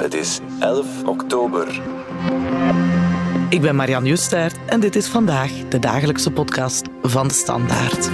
Het 0.00 0.14
is 0.14 0.40
11 0.60 1.04
oktober. 1.04 1.82
Ik 3.48 3.60
ben 3.60 3.76
Marianne 3.76 4.08
Justaert 4.08 4.56
en 4.66 4.80
dit 4.80 4.96
is 4.96 5.06
vandaag 5.06 5.52
de 5.68 5.78
dagelijkse 5.78 6.30
podcast 6.30 6.88
van 7.02 7.28
de 7.28 7.34
Standaard. 7.34 8.10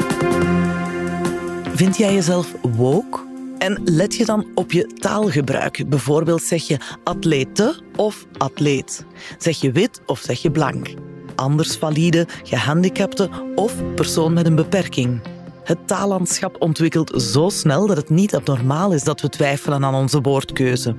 Vind 1.75 1.97
jij 1.97 2.15
jezelf 2.15 2.55
woke? 2.77 3.21
En 3.59 3.81
let 3.85 4.15
je 4.15 4.25
dan 4.25 4.47
op 4.55 4.73
je 4.73 4.87
taalgebruik. 4.87 5.89
Bijvoorbeeld 5.89 6.43
zeg 6.43 6.63
je 6.63 6.79
atlete 7.05 7.81
of 7.97 8.27
atleet. 8.37 9.05
Zeg 9.39 9.61
je 9.61 9.73
wit 9.73 10.01
of 10.07 10.21
zeg 10.21 10.43
je 10.43 10.51
blank. 10.51 10.95
Anders 11.35 11.77
valide, 11.77 12.27
gehandicapte 12.43 13.29
of 13.55 13.95
persoon 13.95 14.33
met 14.33 14.47
een 14.47 14.55
beperking. 14.55 15.21
Het 15.67 15.87
taallandschap 15.87 16.57
ontwikkelt 16.59 17.23
zo 17.23 17.49
snel 17.49 17.87
dat 17.87 17.97
het 17.97 18.11
niet 18.11 18.35
abnormaal 18.35 18.93
is 18.93 19.03
dat 19.03 19.21
we 19.21 19.29
twijfelen 19.29 19.85
aan 19.85 19.95
onze 19.95 20.21
woordkeuze. 20.21 20.97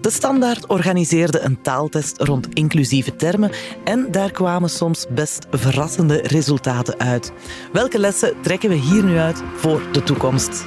De 0.00 0.10
Standaard 0.10 0.66
organiseerde 0.66 1.40
een 1.40 1.62
taaltest 1.62 2.22
rond 2.22 2.48
inclusieve 2.54 3.16
termen 3.16 3.50
en 3.84 4.10
daar 4.10 4.30
kwamen 4.30 4.70
soms 4.70 5.06
best 5.10 5.46
verrassende 5.50 6.16
resultaten 6.22 6.98
uit. 6.98 7.32
Welke 7.72 7.98
lessen 7.98 8.34
trekken 8.42 8.68
we 8.68 8.76
hier 8.76 9.04
nu 9.04 9.18
uit 9.18 9.42
voor 9.56 9.82
de 9.92 10.02
toekomst? 10.02 10.64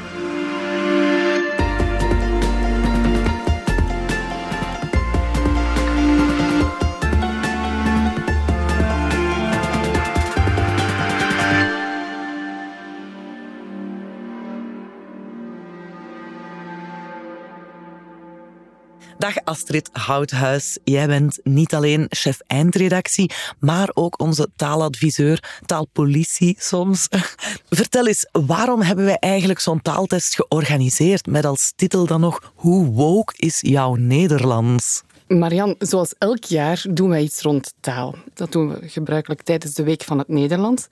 Dag 19.21 19.35
Astrid 19.43 19.89
Houthuis. 19.91 20.77
Jij 20.83 21.07
bent 21.07 21.39
niet 21.43 21.73
alleen 21.73 22.05
chef 22.09 22.39
eindredactie, 22.47 23.31
maar 23.59 23.89
ook 23.93 24.19
onze 24.19 24.49
taaladviseur, 24.55 25.59
taalpolitie 25.65 26.55
soms. 26.59 27.07
Vertel 27.69 28.07
eens, 28.07 28.29
waarom 28.31 28.81
hebben 28.81 29.05
wij 29.05 29.17
eigenlijk 29.19 29.59
zo'n 29.59 29.81
taaltest 29.81 30.35
georganiseerd 30.35 31.25
met 31.25 31.45
als 31.45 31.73
titel 31.75 32.05
dan 32.05 32.19
nog 32.19 32.53
Hoe 32.55 32.85
woke 32.85 33.33
is 33.37 33.57
jouw 33.61 33.95
Nederlands? 33.95 35.03
Marian, 35.37 35.75
zoals 35.79 36.13
elk 36.17 36.43
jaar 36.43 36.85
doen 36.89 37.09
wij 37.09 37.21
iets 37.21 37.41
rond 37.41 37.73
taal. 37.79 38.15
Dat 38.33 38.51
doen 38.51 38.73
we 38.73 38.89
gebruikelijk 38.89 39.41
tijdens 39.41 39.73
de 39.73 39.83
Week 39.83 40.03
van 40.03 40.17
het 40.17 40.27
Nederlands. 40.27 40.87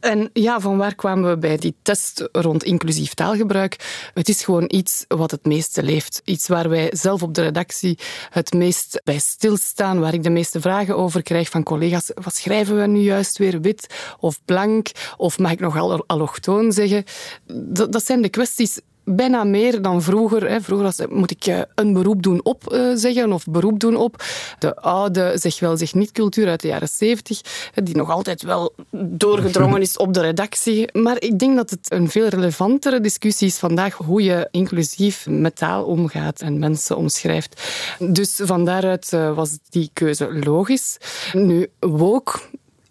En 0.00 0.30
ja, 0.32 0.60
van 0.60 0.76
waar 0.76 0.94
kwamen 0.94 1.30
we 1.30 1.38
bij 1.38 1.56
die 1.56 1.74
test 1.82 2.28
rond 2.32 2.64
inclusief 2.64 3.14
taalgebruik? 3.14 4.10
Het 4.14 4.28
is 4.28 4.44
gewoon 4.44 4.64
iets 4.68 5.04
wat 5.08 5.30
het 5.30 5.44
meeste 5.44 5.82
leeft. 5.82 6.22
Iets 6.24 6.48
waar 6.48 6.68
wij 6.68 6.90
zelf 6.92 7.22
op 7.22 7.34
de 7.34 7.42
redactie 7.42 7.98
het 8.30 8.52
meest 8.52 9.00
bij 9.04 9.18
stilstaan, 9.18 10.00
waar 10.00 10.14
ik 10.14 10.22
de 10.22 10.30
meeste 10.30 10.60
vragen 10.60 10.96
over 10.96 11.22
krijg 11.22 11.48
van 11.48 11.62
collega's. 11.62 12.10
Wat 12.14 12.34
schrijven 12.34 12.80
we 12.80 12.86
nu 12.86 13.00
juist 13.00 13.38
weer? 13.38 13.60
Wit 13.60 13.86
of 14.18 14.40
blank? 14.44 14.90
Of 15.16 15.38
mag 15.38 15.50
ik 15.50 15.60
nog 15.60 16.04
allochtoon 16.06 16.72
zeggen? 16.72 17.04
Dat, 17.46 17.92
dat 17.92 18.04
zijn 18.04 18.22
de 18.22 18.28
kwesties 18.28 18.80
bijna 19.04 19.44
meer 19.44 19.82
dan 19.82 20.02
vroeger. 20.02 20.48
Hè. 20.48 20.60
Vroeger 20.60 20.86
was, 20.86 21.00
moet 21.08 21.30
ik 21.30 21.46
eh, 21.46 21.60
een 21.74 21.92
beroep 21.92 22.22
doen 22.22 22.44
op 22.44 22.72
uh, 22.72 22.90
zeggen 22.94 23.32
of 23.32 23.44
beroep 23.44 23.80
doen 23.80 23.96
op. 23.96 24.24
De 24.58 24.76
oude 24.76 25.32
zeg 25.34 25.60
wel 25.60 25.76
zeg 25.76 25.94
niet 25.94 26.12
cultuur 26.12 26.48
uit 26.48 26.60
de 26.60 26.68
jaren 26.68 26.88
zeventig, 26.88 27.40
die 27.74 27.96
nog 27.96 28.10
altijd 28.10 28.42
wel 28.42 28.74
doorgedrongen 28.96 29.80
is 29.88 29.96
op 29.96 30.14
de 30.14 30.20
redactie. 30.20 30.98
Maar 30.98 31.20
ik 31.20 31.38
denk 31.38 31.56
dat 31.56 31.70
het 31.70 31.92
een 31.92 32.10
veel 32.10 32.28
relevantere 32.28 33.00
discussie 33.00 33.46
is 33.46 33.58
vandaag 33.58 33.94
hoe 33.94 34.22
je 34.22 34.48
inclusief 34.50 35.26
met 35.28 35.56
taal 35.56 35.84
omgaat 35.84 36.40
en 36.40 36.58
mensen 36.58 36.96
omschrijft. 36.96 37.62
Dus 37.98 38.40
van 38.42 38.64
daaruit 38.64 39.12
uh, 39.12 39.34
was 39.34 39.58
die 39.70 39.90
keuze 39.92 40.38
logisch. 40.44 40.96
Nu, 41.32 41.68
woke 41.80 42.40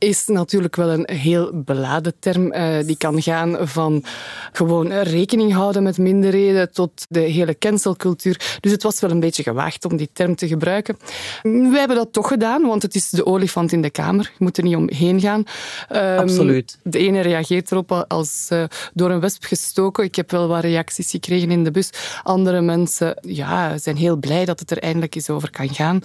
is 0.04 0.28
natuurlijk 0.28 0.76
wel 0.76 0.90
een 0.90 1.10
heel 1.12 1.52
beladen 1.54 2.14
term. 2.20 2.54
Uh, 2.54 2.78
die 2.86 2.98
kan 2.98 3.22
gaan 3.22 3.58
van 3.67 4.04
gewoon 4.52 4.92
rekening 4.92 5.54
houden 5.54 5.84
met 5.84 5.98
minderheden 5.98 6.72
tot 6.72 7.06
de 7.10 7.20
hele 7.20 7.58
cancelcultuur. 7.58 8.58
Dus 8.60 8.72
het 8.72 8.84
was 8.84 9.00
wel 9.00 9.11
een 9.11 9.20
beetje 9.20 9.44
gewaagd 9.44 9.86
om 9.86 9.98
die 9.98 10.10
term 10.14 10.36
te 10.36 10.48
gebruiken. 10.48 10.98
Wij 11.42 11.80
hebben 11.80 11.98
dat 11.98 12.14
toch 12.14 12.28
gedaan, 12.28 12.61
want 12.61 12.82
het 12.82 12.95
is 12.95 13.10
de 13.10 13.26
olifant 13.26 13.72
in 13.72 13.82
de 13.82 13.90
kamer. 13.90 14.23
Je 14.23 14.44
moet 14.44 14.58
er 14.58 14.64
niet 14.64 14.76
omheen 14.76 15.20
gaan. 15.20 15.44
Um, 15.92 16.17
Absoluut. 16.17 16.78
De 16.84 17.00
ene 17.00 17.22
reageert 17.22 17.72
erop 17.72 18.06
als 18.08 18.48
uh, 18.54 18.64
door 18.94 19.11
een 19.11 19.20
wesp 19.20 19.44
gestoken. 19.44 20.04
Ik 20.04 20.16
heb 20.16 20.32
wel 20.32 20.48
wat 20.48 20.64
reacties 20.64 21.10
gekregen 21.10 21.52
in 21.52 21.64
de 21.64 21.72
bus. 21.72 21.90
Andere 22.23 22.61
mensen 22.61 23.17
ja, 23.22 23.78
zijn 23.78 23.98
heel 23.98 24.16
blij 24.16 24.45
dat 24.45 24.60
het 24.60 24.72
er 24.72 24.80
eindelijk 24.80 25.16
eens 25.16 25.30
over 25.30 25.52
kan 25.52 25.73
gaan. 25.73 26.02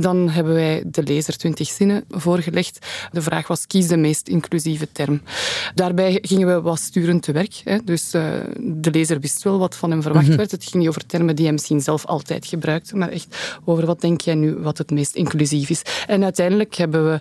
Dan 0.00 0.28
hebben 0.28 0.54
wij 0.54 0.82
de 0.86 1.02
lezer 1.02 1.36
20 1.36 1.68
zinnen 1.68 2.04
voorgelegd. 2.08 2.86
De 3.12 3.22
vraag 3.22 3.46
was, 3.46 3.66
kies 3.66 3.86
de 3.86 3.96
meest 3.96 4.28
inclusieve 4.28 4.88
term. 4.92 5.22
Daarbij 5.74 6.18
gingen 6.22 6.46
we 6.54 6.60
wat 6.60 6.78
sturend 6.78 7.22
te 7.22 7.32
werk. 7.32 7.60
Hè. 7.64 7.78
Dus 7.84 8.14
uh, 8.14 8.32
de 8.58 8.90
lezer 8.90 9.20
wist 9.20 9.42
wel 9.42 9.58
wat 9.58 9.76
van 9.76 9.90
hem 9.90 10.02
verwacht 10.02 10.28
mhm. 10.28 10.36
werd. 10.36 10.50
Het 10.50 10.64
ging 10.64 10.74
niet 10.74 10.88
over 10.88 11.06
termen 11.06 11.36
die 11.36 11.44
hij 11.44 11.52
misschien 11.52 11.80
zelf 11.80 12.06
altijd 12.06 12.46
gebruikte, 12.46 12.96
maar 12.96 13.08
echt 13.08 13.58
over 13.64 13.86
wat 13.86 14.00
denk 14.00 14.20
jij 14.20 14.34
nu 14.34 14.54
wat 14.54 14.78
het 14.78 14.90
meest 14.90 15.14
inclusief 15.14 15.70
is. 15.70 15.82
En 16.06 16.24
uiteindelijk 16.24 16.74
hebben 16.74 17.10
we... 17.10 17.20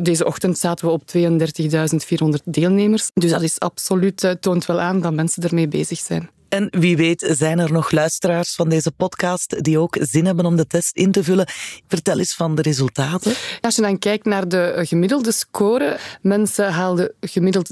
Deze 0.00 0.24
ochtend 0.24 0.58
zaten 0.58 0.86
we 0.86 0.92
op 0.92 1.02
32.400 1.16 2.42
deelnemers. 2.44 3.10
Dus 3.14 3.30
dat 3.30 3.42
is 3.42 3.60
absoluut, 3.60 4.24
uh, 4.24 4.30
toont 4.30 4.66
wel 4.66 4.80
aan 4.80 5.00
dat 5.00 5.12
mensen 5.14 5.42
ermee 5.42 5.68
bezig 5.68 5.98
zijn. 5.98 6.30
En 6.48 6.68
wie 6.70 6.96
weet 6.96 7.32
zijn 7.36 7.58
er 7.58 7.72
nog 7.72 7.90
luisteraars 7.90 8.54
van 8.54 8.68
deze 8.68 8.90
podcast 8.90 9.64
die 9.64 9.78
ook 9.78 9.96
zin 10.00 10.26
hebben 10.26 10.46
om 10.46 10.56
de 10.56 10.66
test 10.66 10.96
in 10.96 11.12
te 11.12 11.24
vullen. 11.24 11.48
Vertel 11.88 12.18
eens 12.18 12.34
van 12.34 12.54
de 12.54 12.62
resultaten. 12.62 13.34
Als 13.60 13.76
je 13.76 13.82
dan 13.82 13.98
kijkt 13.98 14.24
naar 14.24 14.48
de 14.48 14.80
gemiddelde 14.82 15.32
score, 15.32 15.98
mensen 16.22 16.72
haalden 16.72 17.12
gemiddeld 17.20 17.70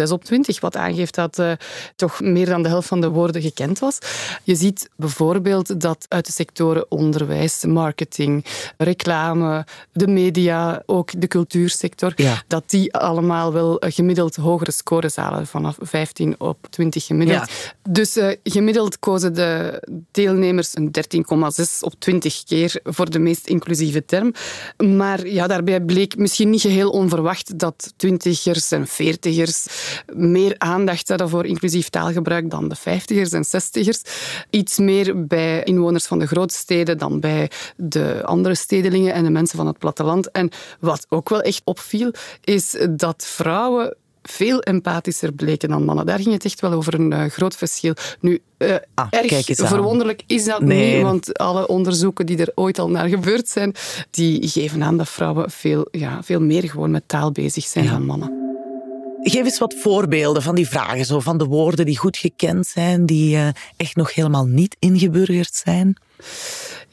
13,6 0.00 0.10
op 0.10 0.24
20, 0.24 0.60
wat 0.60 0.76
aangeeft 0.76 1.14
dat 1.14 1.38
uh, 1.38 1.52
toch 1.96 2.20
meer 2.20 2.46
dan 2.46 2.62
de 2.62 2.68
helft 2.68 2.88
van 2.88 3.00
de 3.00 3.08
woorden 3.08 3.42
gekend 3.42 3.78
was. 3.78 3.98
Je 4.42 4.54
ziet 4.54 4.90
bijvoorbeeld 4.96 5.80
dat 5.80 6.06
uit 6.08 6.26
de 6.26 6.32
sectoren 6.32 6.90
onderwijs, 6.90 7.64
marketing, 7.64 8.44
reclame, 8.76 9.66
de 9.92 10.06
media, 10.06 10.82
ook 10.86 11.20
de 11.20 11.28
cultuursector, 11.28 12.14
dat 12.46 12.70
die 12.70 12.94
allemaal 12.94 13.52
wel 13.52 13.76
gemiddeld 13.86 14.36
hogere 14.36 14.70
scores 14.72 15.16
halen, 15.16 15.46
vanaf 15.46 15.76
15 15.80 16.34
op 16.38 16.66
20 16.70 17.06
gemiddeld. 17.06 17.50
Dus 17.88 18.16
uh, 18.16 18.30
gemiddeld 18.42 18.98
kozen 18.98 19.34
de 19.34 19.82
deelnemers 20.10 20.76
een 20.76 20.90
13,6 21.26 21.62
op 21.80 21.94
20 21.98 22.44
keer 22.44 22.80
voor 22.82 23.10
de 23.10 23.18
meest 23.18 23.46
inclusieve 23.46 24.04
term. 24.04 24.32
Maar 24.76 25.26
ja, 25.26 25.46
daarbij 25.46 25.80
bleek 25.80 26.16
misschien 26.16 26.50
niet 26.50 26.60
geheel 26.60 26.90
onverwacht 26.90 27.58
dat 27.58 27.92
twintigers 27.96 28.70
en 28.70 28.86
veertigers 28.86 29.66
meer 30.14 30.54
aandacht 30.58 31.08
hadden 31.08 31.28
voor 31.28 31.46
inclusief 31.46 31.88
taalgebruik 31.88 32.50
dan 32.50 32.68
de 32.68 32.74
vijftigers 32.74 33.32
en 33.32 33.44
zestigers. 33.44 34.02
Iets 34.50 34.78
meer 34.78 35.26
bij 35.26 35.62
inwoners 35.62 36.06
van 36.06 36.18
de 36.18 36.26
grootsteden 36.26 36.98
dan 36.98 37.20
bij 37.20 37.50
de 37.76 38.20
andere 38.24 38.54
stedelingen 38.54 39.12
en 39.12 39.24
de 39.24 39.30
mensen 39.30 39.56
van 39.56 39.66
het 39.66 39.78
platteland. 39.78 40.30
En 40.30 40.50
wat 40.80 41.06
ook 41.08 41.28
wel 41.28 41.40
echt 41.40 41.60
opviel, 41.64 42.12
is 42.44 42.76
dat 42.90 43.26
vrouwen 43.26 43.96
veel 44.22 44.60
empathischer 44.60 45.32
bleken 45.32 45.68
dan 45.68 45.84
mannen. 45.84 46.06
Daar 46.06 46.20
ging 46.20 46.32
het 46.32 46.44
echt 46.44 46.60
wel 46.60 46.72
over 46.72 46.94
een 46.94 47.12
uh, 47.12 47.24
groot 47.24 47.56
verschil. 47.56 47.94
Nu, 48.20 48.40
uh, 48.58 48.74
ah, 48.94 49.06
erg 49.10 49.44
verwonderlijk 49.46 50.22
is 50.26 50.44
dat 50.44 50.62
niet, 50.62 51.02
want 51.02 51.38
alle 51.38 51.68
onderzoeken 51.68 52.26
die 52.26 52.38
er 52.38 52.52
ooit 52.54 52.78
al 52.78 52.90
naar 52.90 53.08
gebeurd 53.08 53.48
zijn, 53.48 53.74
die 54.10 54.48
geven 54.48 54.82
aan 54.82 54.96
dat 54.96 55.08
vrouwen 55.08 55.50
veel, 55.50 55.88
ja, 55.90 56.22
veel 56.22 56.40
meer 56.40 56.70
gewoon 56.70 56.90
met 56.90 57.02
taal 57.06 57.32
bezig 57.32 57.64
zijn 57.64 57.86
dan 57.86 58.06
mannen. 58.06 58.48
Geef 59.22 59.44
eens 59.44 59.58
wat 59.58 59.74
voorbeelden 59.74 60.42
van 60.42 60.54
die 60.54 60.68
vragen, 60.68 61.04
zo 61.04 61.20
van 61.20 61.38
de 61.38 61.44
woorden 61.44 61.86
die 61.86 61.98
goed 61.98 62.16
gekend 62.16 62.66
zijn, 62.66 63.06
die 63.06 63.36
uh, 63.36 63.48
echt 63.76 63.96
nog 63.96 64.14
helemaal 64.14 64.46
niet 64.46 64.76
ingeburgerd 64.78 65.54
zijn. 65.54 65.96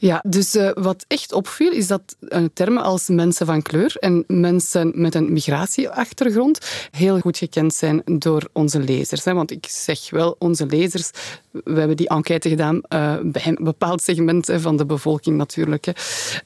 Ja, 0.00 0.24
dus 0.26 0.54
uh, 0.54 0.70
wat 0.74 1.04
echt 1.08 1.32
opviel 1.32 1.72
is 1.72 1.86
dat 1.86 2.16
uh, 2.20 2.44
termen 2.52 2.82
als 2.82 3.08
mensen 3.08 3.46
van 3.46 3.62
kleur 3.62 3.96
en 4.00 4.24
mensen 4.26 4.92
met 4.94 5.14
een 5.14 5.32
migratieachtergrond 5.32 6.58
heel 6.90 7.18
goed 7.18 7.38
gekend 7.38 7.74
zijn 7.74 8.02
door 8.04 8.48
onze 8.52 8.80
lezers. 8.80 9.24
Hè. 9.24 9.34
Want 9.34 9.50
ik 9.50 9.66
zeg 9.68 10.10
wel 10.10 10.36
onze 10.38 10.66
lezers, 10.66 11.10
we 11.50 11.78
hebben 11.78 11.96
die 11.96 12.08
enquête 12.08 12.48
gedaan 12.48 12.74
uh, 12.88 13.14
bij 13.22 13.46
een 13.46 13.58
bepaald 13.60 14.02
segment 14.02 14.50
van 14.54 14.76
de 14.76 14.86
bevolking 14.86 15.36
natuurlijk, 15.36 15.84
hè. 15.84 15.92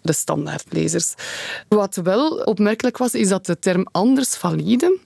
de 0.02 0.12
standaardlezers. 0.12 1.14
Wat 1.68 2.00
wel 2.02 2.28
opmerkelijk 2.30 2.98
was, 2.98 3.14
is 3.14 3.28
dat 3.28 3.46
de 3.46 3.58
term 3.58 3.86
anders 3.90 4.36
valide 4.36 4.98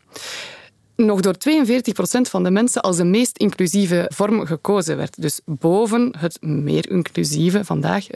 nog 0.96 1.20
door 1.20 1.34
42% 1.34 2.20
van 2.20 2.44
de 2.44 2.50
mensen 2.50 2.82
als 2.82 2.96
de 2.96 3.04
meest 3.04 3.38
inclusieve 3.38 4.10
vorm 4.14 4.46
gekozen 4.46 4.96
werd. 4.96 5.22
Dus 5.22 5.40
boven 5.44 6.14
het 6.18 6.38
meer 6.42 6.90
inclusieve 6.90 7.64
vandaag, 7.64 8.06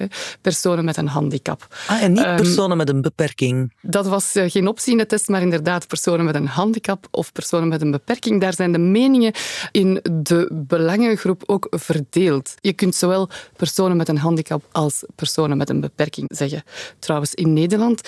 personen 0.41 0.85
met 0.85 0.97
een 0.97 1.09
handicap. 1.09 1.67
Ah, 1.87 2.03
en 2.03 2.13
niet 2.13 2.25
ehm, 2.25 2.37
personen 2.37 2.77
met 2.77 2.89
een 2.89 3.01
beperking? 3.01 3.73
Dat 3.81 4.07
was 4.07 4.35
eh, 4.35 4.51
geen 4.51 4.69
optie 4.69 4.93
in 4.93 4.99
de 4.99 5.07
test, 5.07 5.29
maar 5.29 5.43
inderdaad 5.43 5.87
personen 5.87 6.25
met 6.25 6.35
een 6.35 6.47
handicap 6.47 7.07
of 7.11 7.33
personen 7.33 7.69
met 7.69 7.81
een 7.81 7.91
beperking. 7.91 8.41
Daar 8.41 8.55
zijn 8.55 8.73
de 8.73 8.79
meningen 8.79 9.33
in 9.71 10.01
de 10.13 10.51
belangengroep 10.53 11.43
ook 11.47 11.67
verdeeld. 11.71 12.55
Je 12.61 12.73
kunt 12.73 12.95
zowel 12.95 13.29
personen 13.57 13.97
met 13.97 14.09
een 14.09 14.19
handicap 14.19 14.65
als 14.73 15.05
personen 15.15 15.57
met 15.57 15.71
een 15.71 15.81
beperking 15.81 16.29
zeggen. 16.33 16.63
Trouwens, 16.99 17.35
in 17.35 17.53
Nederland 17.53 18.01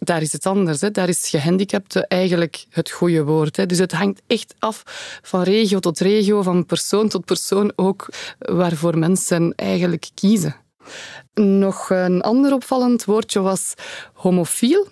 daar 0.00 0.22
is 0.22 0.32
het 0.32 0.46
anders. 0.46 0.80
Hè. 0.80 0.90
Daar 0.90 1.08
is 1.08 1.28
gehandicapte 1.28 2.06
eigenlijk 2.06 2.64
het 2.70 2.90
goede 2.90 3.24
woord. 3.24 3.56
Hè. 3.56 3.66
Dus 3.66 3.78
het 3.78 3.92
hangt 3.92 4.22
echt 4.26 4.54
af 4.58 4.82
van 5.22 5.42
regio 5.42 5.78
tot 5.78 5.98
regio, 5.98 6.42
van 6.42 6.66
persoon 6.66 7.08
tot 7.08 7.24
persoon 7.24 7.72
ook, 7.76 8.08
waarvoor 8.38 8.98
mensen 8.98 9.52
eigenlijk 9.56 10.08
kiezen. 10.14 10.56
Nog 11.34 11.90
een 11.90 12.20
ander 12.20 12.52
opvallend 12.52 13.04
woordje 13.04 13.40
was 13.40 13.74
homofiel. 14.12 14.86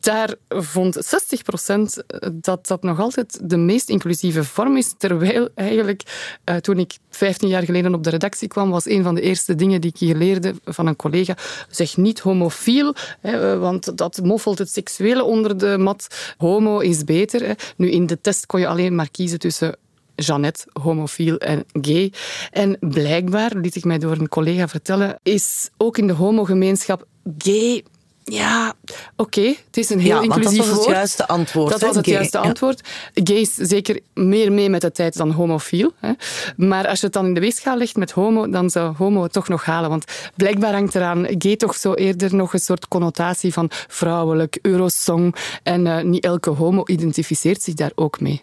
Daar 0.00 0.34
vond 0.48 0.96
60% 0.96 2.04
dat 2.32 2.66
dat 2.66 2.82
nog 2.82 3.00
altijd 3.00 3.40
de 3.42 3.56
meest 3.56 3.88
inclusieve 3.88 4.44
vorm 4.44 4.76
is. 4.76 4.94
Terwijl 4.98 5.48
eigenlijk, 5.54 6.02
eh, 6.44 6.56
toen 6.56 6.78
ik 6.78 6.98
15 7.10 7.48
jaar 7.48 7.62
geleden 7.62 7.94
op 7.94 8.04
de 8.04 8.10
redactie 8.10 8.48
kwam, 8.48 8.70
was 8.70 8.86
een 8.86 9.02
van 9.02 9.14
de 9.14 9.20
eerste 9.20 9.54
dingen 9.54 9.80
die 9.80 9.90
ik 9.90 9.98
hier 9.98 10.16
leerde 10.16 10.54
van 10.64 10.86
een 10.86 10.96
collega. 10.96 11.36
Zeg 11.70 11.96
niet 11.96 12.20
homofiel, 12.20 12.94
hè, 13.20 13.58
want 13.58 13.96
dat 13.98 14.20
moffelt 14.22 14.58
het 14.58 14.70
seksuele 14.70 15.24
onder 15.24 15.58
de 15.58 15.78
mat. 15.78 16.34
Homo 16.36 16.78
is 16.78 17.04
beter. 17.04 17.46
Hè. 17.46 17.52
Nu, 17.76 17.90
in 17.90 18.06
de 18.06 18.20
test 18.20 18.46
kon 18.46 18.60
je 18.60 18.68
alleen 18.68 18.94
maar 18.94 19.10
kiezen 19.10 19.38
tussen 19.38 19.76
Jeannette, 20.14 20.66
homofiel 20.72 21.38
en 21.38 21.64
gay. 21.72 22.12
En 22.50 22.76
blijkbaar, 22.80 23.56
liet 23.56 23.76
ik 23.76 23.84
mij 23.84 23.98
door 23.98 24.16
een 24.16 24.28
collega 24.28 24.68
vertellen, 24.68 25.18
is 25.22 25.70
ook 25.76 25.98
in 25.98 26.06
de 26.06 26.12
homogemeenschap 26.12 27.06
gay 27.38 27.84
ja, 28.28 28.74
oké. 29.16 29.54
Het 29.66 29.76
is 29.76 29.90
een 29.90 30.00
heel 30.00 30.16
ja, 30.16 30.22
inclusief 30.22 30.56
woord. 30.56 30.68
dat 30.68 30.76
was 30.76 30.86
het 30.86 30.94
juiste 30.94 31.26
antwoord. 31.26 31.70
Dat 31.70 31.80
was 31.80 31.96
het 31.96 32.06
juiste 32.06 32.38
antwoord. 32.38 32.88
Gay 33.14 33.36
is 33.36 33.54
zeker 33.54 34.00
meer 34.14 34.52
mee 34.52 34.70
met 34.70 34.80
de 34.80 34.92
tijd 34.92 35.16
dan 35.16 35.30
homofiel. 35.30 35.92
Hè. 36.00 36.12
Maar 36.56 36.88
als 36.88 37.00
je 37.00 37.04
het 37.04 37.14
dan 37.14 37.26
in 37.26 37.34
de 37.34 37.40
weegschaal 37.40 37.76
legt 37.76 37.96
met 37.96 38.10
homo, 38.10 38.48
dan 38.48 38.70
zou 38.70 38.94
homo 38.96 39.22
het 39.22 39.32
toch 39.32 39.48
nog 39.48 39.64
halen. 39.64 39.90
Want 39.90 40.04
blijkbaar 40.36 40.72
hangt 40.72 40.94
eraan 40.94 41.26
gay 41.38 41.56
toch 41.56 41.74
zo 41.74 41.94
eerder 41.94 42.34
nog 42.34 42.52
een 42.52 42.60
soort 42.60 42.88
connotatie 42.88 43.52
van 43.52 43.70
vrouwelijk, 43.70 44.58
eurosong. 44.62 45.34
En 45.62 45.86
uh, 45.86 46.02
niet 46.02 46.24
elke 46.24 46.50
homo 46.50 46.82
identificeert 46.86 47.62
zich 47.62 47.74
daar 47.74 47.92
ook 47.94 48.20
mee. 48.20 48.42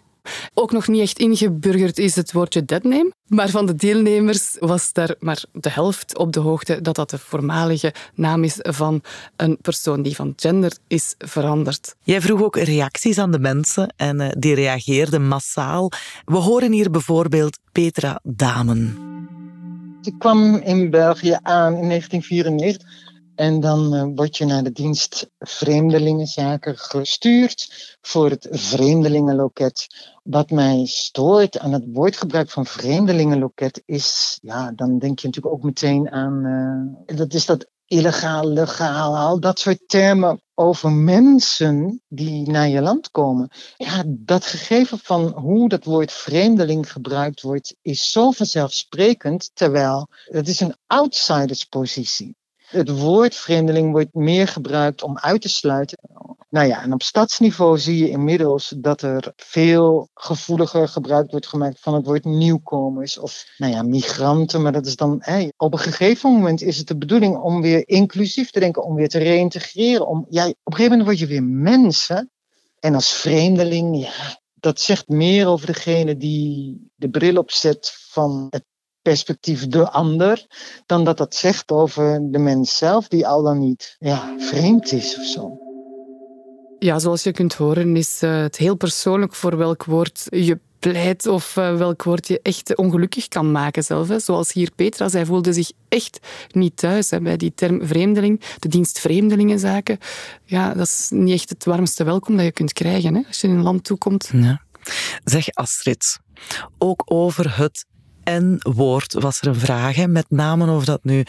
Ook 0.54 0.72
nog 0.72 0.88
niet 0.88 1.00
echt 1.00 1.18
ingeburgerd 1.18 1.98
is 1.98 2.16
het 2.16 2.32
woordje 2.32 2.64
deadname. 2.64 3.12
Maar 3.26 3.48
van 3.48 3.66
de 3.66 3.74
deelnemers 3.74 4.56
was 4.58 4.92
daar 4.92 5.14
maar 5.18 5.44
de 5.52 5.70
helft 5.70 6.18
op 6.18 6.32
de 6.32 6.40
hoogte 6.40 6.80
dat 6.80 6.94
dat 6.94 7.10
de 7.10 7.18
voormalige 7.18 7.94
naam 8.14 8.44
is 8.44 8.56
van 8.60 9.02
een 9.36 9.58
persoon 9.60 10.02
die 10.02 10.14
van 10.14 10.32
gender 10.36 10.72
is 10.86 11.14
veranderd. 11.18 11.94
Jij 12.02 12.20
vroeg 12.20 12.42
ook 12.42 12.56
reacties 12.56 13.18
aan 13.18 13.32
de 13.32 13.38
mensen 13.38 13.94
en 13.96 14.20
eh, 14.20 14.28
die 14.38 14.54
reageerden 14.54 15.28
massaal. 15.28 15.90
We 16.24 16.36
horen 16.36 16.72
hier 16.72 16.90
bijvoorbeeld 16.90 17.58
Petra 17.72 18.20
Damen. 18.22 18.98
Ik 20.02 20.14
kwam 20.18 20.56
in 20.56 20.90
België 20.90 21.38
aan 21.42 21.74
in 21.76 21.88
1994 21.88 23.05
en 23.36 23.60
dan 23.60 23.94
uh, 23.94 24.06
word 24.14 24.36
je 24.36 24.44
naar 24.44 24.62
de 24.62 24.72
dienst 24.72 25.30
Vreemdelingenzaken 25.38 26.78
gestuurd 26.78 27.96
voor 28.00 28.30
het 28.30 28.48
Vreemdelingenloket. 28.50 29.86
Wat 30.22 30.50
mij 30.50 30.86
stoort 30.86 31.58
aan 31.58 31.72
het 31.72 31.84
woordgebruik 31.92 32.50
van 32.50 32.66
Vreemdelingenloket 32.66 33.82
is, 33.84 34.38
ja, 34.42 34.72
dan 34.72 34.98
denk 34.98 35.18
je 35.18 35.26
natuurlijk 35.26 35.54
ook 35.54 35.62
meteen 35.62 36.10
aan, 36.10 36.44
uh, 37.06 37.16
dat 37.16 37.34
is 37.34 37.46
dat 37.46 37.66
illegaal, 37.86 38.46
legaal, 38.46 39.16
al 39.16 39.40
dat 39.40 39.58
soort 39.58 39.80
termen 39.86 40.40
over 40.54 40.92
mensen 40.92 42.02
die 42.08 42.50
naar 42.50 42.68
je 42.68 42.80
land 42.80 43.10
komen. 43.10 43.50
Ja, 43.76 44.04
dat 44.06 44.46
gegeven 44.46 44.98
van 44.98 45.28
hoe 45.28 45.68
dat 45.68 45.84
woord 45.84 46.12
vreemdeling 46.12 46.92
gebruikt 46.92 47.42
wordt, 47.42 47.76
is 47.82 48.10
zo 48.10 48.30
vanzelfsprekend, 48.30 49.50
terwijl 49.54 50.08
het 50.24 50.48
is 50.48 50.60
een 50.60 50.76
outsiderspositie. 50.86 52.35
Het 52.66 52.98
woord 52.98 53.34
vreemdeling 53.34 53.92
wordt 53.92 54.14
meer 54.14 54.48
gebruikt 54.48 55.02
om 55.02 55.18
uit 55.18 55.42
te 55.42 55.48
sluiten. 55.48 55.98
Nou 56.48 56.66
ja, 56.66 56.82
en 56.82 56.92
op 56.92 57.02
stadsniveau 57.02 57.78
zie 57.78 57.98
je 57.98 58.10
inmiddels 58.10 58.74
dat 58.76 59.02
er 59.02 59.32
veel 59.36 60.08
gevoeliger 60.14 60.88
gebruik 60.88 61.30
wordt 61.30 61.46
gemaakt 61.46 61.80
van 61.80 61.94
het 61.94 62.06
woord 62.06 62.24
nieuwkomers 62.24 63.18
of 63.18 63.44
nou 63.56 63.72
ja, 63.72 63.82
migranten. 63.82 64.62
Maar 64.62 64.72
dat 64.72 64.86
is 64.86 64.96
dan, 64.96 65.22
op 65.56 65.72
een 65.72 65.78
gegeven 65.78 66.30
moment 66.30 66.62
is 66.62 66.78
het 66.78 66.88
de 66.88 66.96
bedoeling 66.96 67.36
om 67.36 67.62
weer 67.62 67.88
inclusief 67.88 68.50
te 68.50 68.60
denken, 68.60 68.84
om 68.84 68.94
weer 68.94 69.08
te 69.08 69.18
reïntegreren. 69.18 70.06
Om, 70.06 70.26
ja, 70.28 70.46
op 70.46 70.54
een 70.64 70.72
gegeven 70.72 70.90
moment 70.90 71.08
word 71.08 71.18
je 71.18 71.26
weer 71.26 71.44
mensen. 71.44 72.30
En 72.80 72.94
als 72.94 73.12
vreemdeling, 73.12 74.00
ja, 74.00 74.38
dat 74.54 74.80
zegt 74.80 75.08
meer 75.08 75.46
over 75.46 75.66
degene 75.66 76.16
die 76.16 76.90
de 76.94 77.10
bril 77.10 77.36
opzet 77.36 77.92
van 78.10 78.46
het 78.50 78.64
perspectief 79.08 79.66
de 79.66 79.90
ander, 79.90 80.46
dan 80.86 81.04
dat 81.04 81.16
dat 81.16 81.34
zegt 81.34 81.70
over 81.70 82.20
de 82.30 82.38
mens 82.38 82.76
zelf, 82.76 83.08
die 83.08 83.26
al 83.26 83.42
dan 83.42 83.58
niet 83.58 83.96
ja, 83.98 84.34
vreemd 84.38 84.92
is 84.92 85.18
of 85.18 85.24
zo. 85.24 85.58
Ja, 86.78 86.98
zoals 86.98 87.22
je 87.22 87.32
kunt 87.32 87.54
horen, 87.54 87.96
is 87.96 88.22
eh, 88.22 88.40
het 88.40 88.56
heel 88.56 88.74
persoonlijk 88.76 89.34
voor 89.34 89.56
welk 89.56 89.84
woord 89.84 90.26
je 90.30 90.58
pleit 90.78 91.26
of 91.26 91.56
uh, 91.56 91.76
welk 91.76 92.02
woord 92.02 92.28
je 92.28 92.40
echt 92.42 92.76
ongelukkig 92.76 93.28
kan 93.28 93.52
maken 93.52 93.84
zelf. 93.84 94.08
Hè. 94.08 94.18
Zoals 94.18 94.52
hier 94.52 94.70
Petra, 94.76 95.08
zij 95.08 95.26
voelde 95.26 95.52
zich 95.52 95.70
echt 95.88 96.18
niet 96.50 96.76
thuis 96.76 97.10
hè, 97.10 97.20
bij 97.20 97.36
die 97.36 97.52
term 97.54 97.86
vreemdeling. 97.86 98.40
De 98.58 98.68
dienst 98.68 98.98
vreemdelingenzaken, 98.98 99.98
ja, 100.44 100.74
dat 100.74 100.86
is 100.86 101.08
niet 101.10 101.34
echt 101.34 101.50
het 101.50 101.64
warmste 101.64 102.04
welkom 102.04 102.36
dat 102.36 102.44
je 102.44 102.52
kunt 102.52 102.72
krijgen 102.72 103.14
hè, 103.14 103.22
als 103.26 103.40
je 103.40 103.48
in 103.48 103.54
een 103.54 103.62
land 103.62 103.84
toekomt. 103.84 104.30
Ja. 104.32 104.60
Zeg 105.24 105.50
Astrid, 105.50 106.18
ook 106.78 107.02
over 107.04 107.56
het 107.56 107.86
en 108.26 108.58
woord 108.62 109.12
was 109.12 109.40
er 109.40 109.46
een 109.46 109.54
vraag, 109.54 110.06
met 110.06 110.26
name 110.28 110.70
of 110.70 110.84
dat 110.84 111.00
nu 111.02 111.24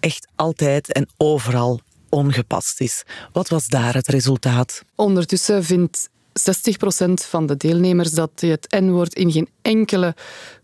echt 0.00 0.28
altijd 0.36 0.92
en 0.92 1.08
overal 1.16 1.80
ongepast 2.08 2.80
is. 2.80 3.04
Wat 3.32 3.48
was 3.48 3.66
daar 3.66 3.94
het 3.94 4.08
resultaat? 4.08 4.82
Ondertussen 4.94 5.64
vindt 5.64 6.08
60% 6.08 6.12
van 7.12 7.46
de 7.46 7.56
deelnemers 7.56 8.10
dat 8.10 8.30
je 8.34 8.46
het 8.46 8.76
N-woord 8.80 9.14
in 9.14 9.32
geen 9.32 9.48
enkele 9.62 10.14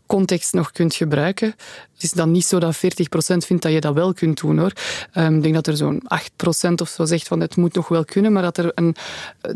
context 0.06 0.52
nog 0.52 0.70
kunt 0.70 0.94
gebruiken. 0.94 1.54
Het 1.94 2.02
is 2.02 2.10
dan 2.10 2.30
niet 2.30 2.44
zo 2.44 2.58
dat 2.58 2.76
40% 2.76 2.78
vindt 3.18 3.62
dat 3.62 3.72
je 3.72 3.80
dat 3.80 3.94
wel 3.94 4.12
kunt 4.12 4.40
doen. 4.40 4.58
hoor. 4.58 4.72
Ehm, 5.12 5.34
ik 5.34 5.42
denk 5.42 5.54
dat 5.54 5.66
er 5.66 5.76
zo'n 5.76 6.02
8% 6.04 6.80
of 6.80 6.88
zo 6.88 7.04
zegt 7.04 7.28
van 7.28 7.40
het 7.40 7.56
moet 7.56 7.74
nog 7.74 7.88
wel 7.88 8.04
kunnen, 8.04 8.32
maar 8.32 8.42
dat 8.42 8.58
er 8.58 8.72
een, 8.74 8.96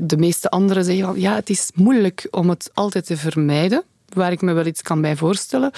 de 0.00 0.16
meeste 0.16 0.48
anderen 0.48 0.84
zeggen 0.84 1.04
van 1.04 1.20
ja, 1.20 1.34
het 1.34 1.50
is 1.50 1.70
moeilijk 1.74 2.28
om 2.30 2.48
het 2.48 2.70
altijd 2.74 3.06
te 3.06 3.16
vermijden 3.16 3.84
waar 4.14 4.32
ik 4.32 4.42
me 4.42 4.52
wel 4.52 4.66
iets 4.66 4.82
kan 4.82 5.00
bij 5.00 5.16
voorstellen. 5.16 5.70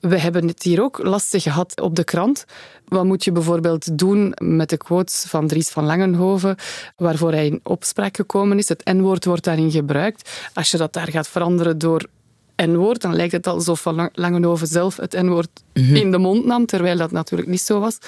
We 0.00 0.18
hebben 0.18 0.46
het 0.48 0.62
hier 0.62 0.82
ook 0.82 0.98
lastig 1.02 1.42
gehad 1.42 1.80
op 1.80 1.96
de 1.96 2.04
krant. 2.04 2.44
Wat 2.84 3.04
moet 3.04 3.24
je 3.24 3.32
bijvoorbeeld 3.32 3.98
doen 3.98 4.34
met 4.38 4.70
de 4.70 4.76
quotes 4.76 5.24
van 5.28 5.46
Dries 5.46 5.68
van 5.68 5.84
Langenhoven, 5.84 6.56
waarvoor 6.96 7.32
hij 7.32 7.46
in 7.46 7.60
opspraak 7.62 8.16
gekomen 8.16 8.58
is? 8.58 8.68
Het 8.68 8.84
N-woord 8.84 9.24
wordt 9.24 9.44
daarin 9.44 9.70
gebruikt. 9.70 10.30
Als 10.54 10.70
je 10.70 10.76
dat 10.76 10.92
daar 10.92 11.08
gaat 11.08 11.28
veranderen 11.28 11.78
door 11.78 12.06
N-woord, 12.56 13.00
dan 13.00 13.14
lijkt 13.14 13.32
het 13.32 13.46
alsof 13.46 13.80
Van 13.80 14.10
Langenhoven 14.12 14.66
zelf 14.66 14.96
het 14.96 15.12
N-woord 15.12 15.48
mhm. 15.74 15.94
in 15.94 16.10
de 16.10 16.18
mond 16.18 16.44
nam, 16.44 16.66
terwijl 16.66 16.96
dat 16.96 17.10
natuurlijk 17.10 17.50
niet 17.50 17.60
zo 17.60 17.80
was. 17.80 17.98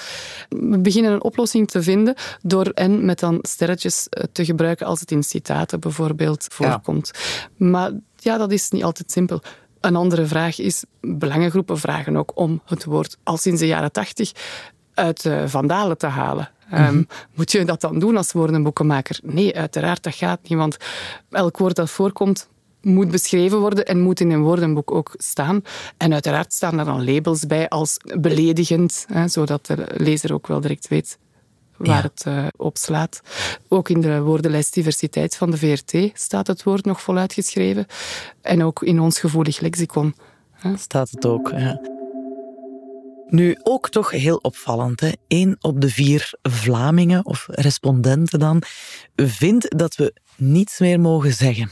We 0.49 0.79
beginnen 0.79 1.11
een 1.11 1.23
oplossing 1.23 1.67
te 1.67 1.83
vinden 1.83 2.15
door 2.41 2.71
N 2.81 3.05
met 3.05 3.19
dan 3.19 3.39
sterretjes 3.41 4.07
eh, 4.09 4.23
te 4.31 4.45
gebruiken 4.45 4.85
als 4.85 4.99
het 4.99 5.11
in 5.11 5.23
citaten 5.23 5.79
bijvoorbeeld 5.79 6.47
voorkomt. 6.49 7.11
Maar 7.57 7.91
ja, 8.25 8.37
dat 8.37 8.51
is 8.51 8.69
niet 8.69 8.83
altijd 8.83 9.11
simpel. 9.11 9.41
Een 9.79 9.95
andere 9.95 10.25
vraag 10.25 10.59
is, 10.59 10.83
belangengroepen 11.01 11.77
vragen 11.77 12.17
ook 12.17 12.31
om 12.35 12.61
het 12.65 12.83
woord 12.83 13.17
al 13.23 13.37
sinds 13.37 13.59
de 13.59 13.67
jaren 13.67 13.91
tachtig 13.91 14.31
uit 14.93 15.25
uh, 15.25 15.43
vandalen 15.45 15.97
te 15.97 16.07
halen. 16.07 16.49
Ehm, 16.69 16.93
mhm. 16.93 17.03
moet 17.35 17.51
je 17.51 17.65
dat 17.65 17.81
dan 17.81 17.99
doen 17.99 18.17
als 18.17 18.31
woordenboekenmaker? 18.31 19.19
Nee, 19.23 19.57
uiteraard, 19.57 20.03
dat 20.03 20.15
gaat 20.15 20.39
niet, 20.43 20.57
want 20.57 20.77
elk 21.29 21.57
woord 21.57 21.75
dat 21.75 21.89
voorkomt 21.89 22.49
moet 22.81 23.11
beschreven 23.11 23.59
worden 23.59 23.85
en 23.85 24.01
moet 24.01 24.19
in 24.19 24.31
een 24.31 24.41
woordenboek 24.41 24.91
ook 24.91 25.13
staan. 25.17 25.61
En 25.97 26.13
uiteraard 26.13 26.53
staan 26.53 26.79
er 26.79 26.85
dan 26.85 27.13
labels 27.13 27.45
bij 27.45 27.69
als 27.69 27.97
beledigend, 28.19 29.05
hè, 29.07 29.27
zodat 29.27 29.65
de 29.65 29.85
lezer 29.93 30.33
ook 30.33 30.47
wel 30.47 30.61
direct 30.61 30.87
weet 30.87 31.17
waar 31.77 32.03
het 32.03 32.23
uh, 32.27 32.47
op 32.55 32.77
slaat. 32.77 33.21
Ook 33.67 33.89
in 33.89 34.01
de 34.01 34.19
woordenlijst 34.19 34.73
diversiteit 34.73 35.35
van 35.35 35.51
de 35.51 35.57
VRT 35.57 36.11
staat 36.13 36.47
het 36.47 36.63
woord 36.63 36.85
nog 36.85 37.01
voluit 37.01 37.33
geschreven. 37.33 37.85
En 38.41 38.63
ook 38.63 38.83
in 38.83 38.99
ons 38.99 39.19
gevoelig 39.19 39.59
lexicon. 39.59 40.15
Staat 40.75 41.09
het 41.09 41.25
ook, 41.25 41.49
ja. 41.49 41.81
Nu, 43.27 43.57
ook 43.63 43.89
toch 43.89 44.11
heel 44.11 44.37
opvallend. 44.37 44.99
Hè? 44.99 45.11
Eén 45.27 45.57
op 45.61 45.81
de 45.81 45.89
vier 45.89 46.33
Vlamingen, 46.41 47.25
of 47.25 47.45
respondenten 47.49 48.39
dan, 48.39 48.61
vindt 49.15 49.77
dat 49.77 49.95
we 49.95 50.13
niets 50.35 50.79
meer 50.79 50.99
mogen 50.99 51.33
zeggen. 51.33 51.71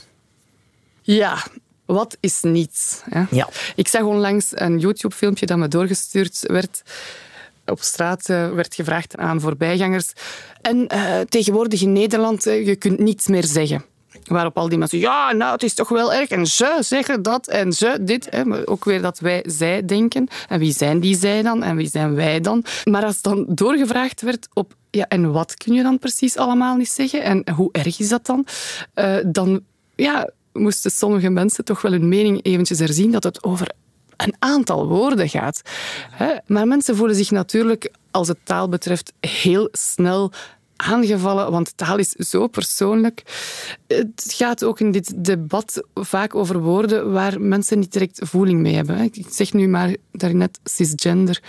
Ja, 1.02 1.44
wat 1.86 2.18
is 2.20 2.42
niets? 2.42 3.02
Hè? 3.10 3.24
Ja. 3.32 3.50
Ik 3.76 3.88
zag 3.88 4.02
onlangs 4.02 4.52
een 4.52 4.80
YouTube-filmpje 4.80 5.46
dat 5.46 5.58
me 5.58 5.68
doorgestuurd 5.68 6.40
werd 6.42 6.82
op 7.65 7.82
straat 7.82 8.29
uh, 8.29 8.50
werd 8.50 8.75
gevraagd 8.75 9.17
aan 9.17 9.41
voorbijgangers. 9.41 10.13
En 10.62 10.88
uh, 10.93 11.20
tegenwoordig 11.20 11.82
in 11.82 11.91
Nederland, 11.91 12.48
uh, 12.48 12.65
je 12.65 12.75
kunt 12.75 13.00
niets 13.00 13.27
meer 13.27 13.46
zeggen. 13.46 13.86
Waarop 14.24 14.58
al 14.58 14.70
die 14.70 14.77
mensen, 14.77 15.00
ja, 15.00 15.32
nou, 15.32 15.51
het 15.51 15.63
is 15.63 15.74
toch 15.74 15.89
wel 15.89 16.13
erg. 16.13 16.29
En 16.29 16.46
ze 16.46 16.77
zeggen 16.79 17.22
dat 17.22 17.48
en 17.48 17.74
ze 17.74 17.98
dit. 18.01 18.27
Hè. 18.29 18.67
Ook 18.67 18.86
weer 18.86 19.01
dat 19.01 19.20
wij 19.20 19.43
zij 19.48 19.86
denken. 19.86 20.27
En 20.50 20.60
wie 20.60 20.74
zijn 20.74 21.00
die 21.00 21.17
zij 21.17 21.41
dan? 21.41 21.63
En 21.63 21.75
wie 21.75 21.89
zijn 21.89 22.15
wij 22.15 22.39
dan? 22.39 22.63
Maar 22.84 23.03
als 23.03 23.22
dan 23.22 23.46
doorgevraagd 23.48 24.22
werd 24.22 24.48
op, 24.53 24.74
ja, 24.89 25.08
en 25.08 25.32
wat 25.32 25.53
kun 25.53 25.74
je 25.74 25.84
dan 25.84 26.00
precies 26.00 26.38
allemaal 26.38 26.75
niet 26.75 26.89
zeggen? 26.89 27.24
En 27.24 27.50
hoe 27.55 27.70
erg 27.72 28.00
is 28.00 28.10
dat 28.10 28.25
dan? 28.25 28.46
Dan, 29.25 29.62
ja, 29.96 30.29
moesten 30.53 30.91
sommige 30.91 31.29
mensen 31.29 31.65
toch 31.65 31.82
wel 31.82 31.91
hun 31.91 32.08
mening 32.08 32.43
eventjes 32.43 32.79
herzien 32.79 33.12
dat 33.12 33.24
het 33.24 33.43
over 33.43 33.72
een 34.17 34.36
aantal 34.39 34.88
woorden 34.88 35.29
gaat. 35.29 35.62
Maar 36.46 36.67
mensen 36.67 36.96
voelen 36.96 37.15
zich 37.15 37.32
natuurlijk, 37.32 37.91
als 38.12 38.27
het 38.27 38.38
taal 38.43 38.70
betreft, 38.70 39.13
heel 39.20 39.67
snel 39.72 40.32
aangevallen, 40.84 41.52
want 41.52 41.78
taal 41.78 41.98
is 41.98 42.10
zo 42.10 42.48
persoonlijk. 42.48 43.24
Het 43.88 44.25
gaat 44.28 44.63
ook 44.63 44.80
in 44.80 44.92
dit 44.92 45.25
debat 45.25 45.84
vaak 45.94 46.36
over 46.36 46.60
woorden 46.60 47.12
waar 47.12 47.42
mensen 47.42 47.80
niet 47.80 47.92
direct 47.92 48.20
voeling 48.24 48.60
mee 48.60 48.75
hebben. 48.75 49.00
Ik 49.04 49.25
zeg 49.30 49.54
nu 49.54 49.68
maar 49.68 49.96
daarnet 50.12 50.60
cisgender, 50.63 51.42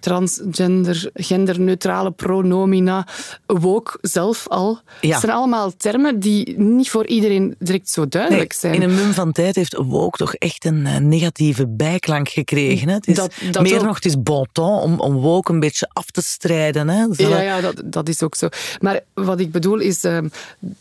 transgender, 0.00 1.10
genderneutrale 1.14 2.10
pronomina, 2.10 3.06
woke 3.46 3.98
zelf 4.00 4.48
al. 4.48 4.80
Ja. 5.00 5.10
Het 5.10 5.20
zijn 5.20 5.32
allemaal 5.32 5.76
termen 5.76 6.20
die 6.20 6.58
niet 6.58 6.90
voor 6.90 7.06
iedereen 7.06 7.54
direct 7.58 7.88
zo 7.90 8.08
duidelijk 8.08 8.52
zijn. 8.52 8.74
In 8.74 8.82
een 8.82 8.94
mum 8.94 9.12
van 9.12 9.32
tijd 9.32 9.56
heeft 9.56 9.76
woke 9.76 10.16
toch 10.16 10.34
echt 10.34 10.64
een 10.64 10.80
uh, 10.86 10.96
negatieve 10.96 11.68
bijklank 11.68 12.28
gekregen. 12.28 12.88
Hè? 12.88 12.94
Het 12.94 13.06
is 13.06 13.16
Dat- 13.16 13.32
dat 13.50 13.62
meer 13.62 13.78
ook. 13.78 13.84
nog, 13.84 13.94
het 13.94 14.04
is 14.04 14.22
bon 14.22 14.46
ton 14.52 14.78
om, 14.80 15.00
om 15.00 15.14
woke 15.14 15.52
een 15.52 15.60
beetje 15.60 15.88
af 15.92 16.10
te 16.10 16.22
strijden. 16.22 16.88
Hè? 16.88 17.04
Ja, 17.16 17.40
ja 17.40 17.60
dat, 17.60 17.82
dat 17.84 18.08
is 18.08 18.22
ook 18.22 18.34
zo. 18.34 18.48
Maar 18.80 19.00
wat 19.14 19.40
ik 19.40 19.52
bedoel 19.52 19.78
is 19.78 20.04
ehm, 20.04 20.28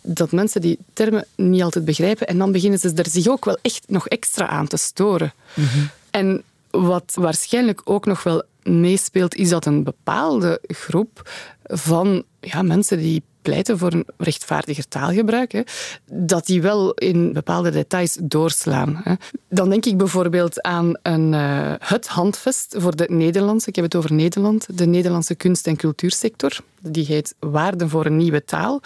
dat 0.01 0.31
mensen 0.31 0.61
die 0.61 0.77
termen 0.93 1.25
niet 1.35 1.63
altijd 1.63 1.85
begrijpen 1.85 2.27
en 2.27 2.37
dan 2.37 2.51
beginnen 2.51 2.79
ze 2.79 2.91
er 2.95 3.09
zich 3.09 3.27
ook 3.27 3.45
wel 3.45 3.57
echt 3.61 3.83
nog 3.87 4.07
extra 4.07 4.47
aan 4.47 4.67
te 4.67 4.77
storen. 4.77 5.33
En 6.09 6.43
wat 6.69 7.11
waarschijnlijk 7.15 7.81
ook 7.83 8.05
nog 8.05 8.23
wel 8.23 8.43
meespeelt, 8.63 9.35
is 9.35 9.49
dat 9.49 9.65
een 9.65 9.83
bepaalde 9.83 10.61
groep 10.67 11.29
van 11.63 12.23
ja, 12.39 12.61
mensen 12.61 12.97
die 12.97 13.23
pleiten 13.41 13.77
voor 13.77 13.93
een 13.93 14.05
rechtvaardiger 14.17 14.87
taalgebruik, 14.87 15.51
hè, 15.51 15.61
dat 16.05 16.45
die 16.45 16.61
wel 16.61 16.93
in 16.93 17.33
bepaalde 17.33 17.69
details 17.69 18.17
doorslaan. 18.21 19.01
Hè. 19.03 19.13
Dan 19.49 19.69
denk 19.69 19.85
ik 19.85 19.97
bijvoorbeeld 19.97 20.61
aan 20.61 20.97
een, 21.01 21.33
eh, 21.33 21.73
het 21.79 22.07
handvest 22.07 22.75
voor 22.77 22.95
de 22.95 23.05
Nederlandse, 23.09 23.69
ik 23.69 23.75
heb 23.75 23.85
het 23.85 23.95
over 23.95 24.13
Nederland, 24.13 24.77
de 24.77 24.85
Nederlandse 24.85 25.35
kunst- 25.35 25.67
en 25.67 25.75
cultuursector. 25.75 26.57
Die 26.81 27.05
heet 27.05 27.35
Waarden 27.39 27.89
voor 27.89 28.05
een 28.05 28.17
nieuwe 28.17 28.43
taal. 28.43 28.81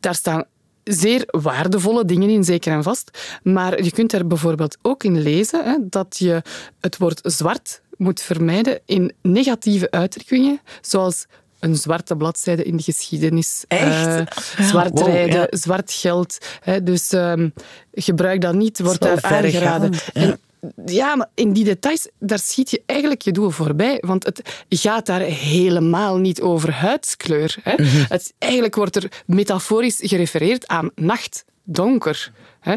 Daar 0.00 0.14
staan 0.14 0.44
zeer 0.84 1.24
waardevolle 1.26 2.04
dingen 2.04 2.30
in, 2.30 2.44
zeker 2.44 2.72
en 2.72 2.82
vast. 2.82 3.38
Maar 3.42 3.82
je 3.82 3.90
kunt 3.90 4.12
er 4.12 4.26
bijvoorbeeld 4.26 4.76
ook 4.82 5.04
in 5.04 5.22
lezen 5.22 5.64
hè, 5.64 5.76
dat 5.80 6.16
je 6.18 6.42
het 6.80 6.96
woord 6.96 7.20
zwart 7.22 7.80
moet 7.96 8.20
vermijden 8.20 8.80
in 8.84 9.12
negatieve 9.22 9.90
uitdrukkingen, 9.90 10.60
zoals 10.80 11.26
een 11.70 11.76
zwarte 11.76 12.16
bladzijde 12.16 12.64
in 12.64 12.76
de 12.76 12.82
geschiedenis. 12.82 13.64
Echt? 13.68 14.06
eh, 14.06 14.64
zwart 14.64 14.98
wow, 14.98 15.08
rijden, 15.08 15.40
ja. 15.40 15.46
zwart 15.50 15.92
geld. 15.92 16.38
Hè, 16.60 16.82
dus 16.82 17.12
ehm, 17.12 17.48
gebruik 17.92 18.40
dat 18.40 18.54
niet, 18.54 18.80
wordt 18.80 19.00
daar 19.00 19.22
aangeraden. 19.22 19.92
ja. 19.92 20.00
En 20.12 20.38
ja, 20.86 21.16
maar 21.16 21.28
in 21.34 21.52
die 21.52 21.64
details, 21.64 22.08
daar 22.18 22.38
schiet 22.38 22.70
je 22.70 22.82
eigenlijk 22.86 23.22
je 23.22 23.32
doel 23.32 23.50
voorbij. 23.50 23.98
Want 24.00 24.24
het 24.24 24.64
gaat 24.68 25.06
daar 25.06 25.20
helemaal 25.20 26.16
niet 26.16 26.40
over 26.40 26.72
huidskleur. 26.72 27.56
Hè. 27.62 27.74
Mhm. 27.74 28.04
het, 28.08 28.34
eigenlijk 28.38 28.74
wordt 28.74 28.96
er 28.96 29.22
metaforisch 29.26 29.98
gerefereerd 30.02 30.66
aan 30.66 30.90
nacht, 30.94 31.44
donker. 31.64 32.32
Hè. 32.60 32.76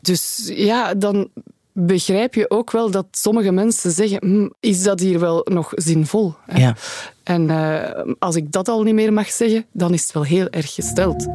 Dus 0.00 0.50
ja, 0.54 0.94
dan 0.94 1.30
begrijp 1.78 2.34
je 2.34 2.50
ook 2.50 2.70
wel 2.70 2.90
dat 2.90 3.06
sommige 3.10 3.52
mensen 3.52 3.90
zeggen, 3.90 4.18
"Hm, 4.20 4.48
is 4.60 4.82
dat 4.82 5.00
hier 5.00 5.20
wel 5.20 5.46
nog 5.50 5.72
zinvol? 5.74 6.34
Ja. 6.54 6.76
En 7.22 7.50
eh, 7.50 8.14
als 8.18 8.36
ik 8.36 8.52
dat 8.52 8.68
al 8.68 8.82
niet 8.82 8.94
meer 8.94 9.12
mag 9.12 9.30
zeggen, 9.30 9.66
dan 9.72 9.92
is 9.92 10.02
het 10.02 10.12
wel 10.12 10.24
heel 10.24 10.48
erg 10.48 10.74
gesteld. 10.74 11.26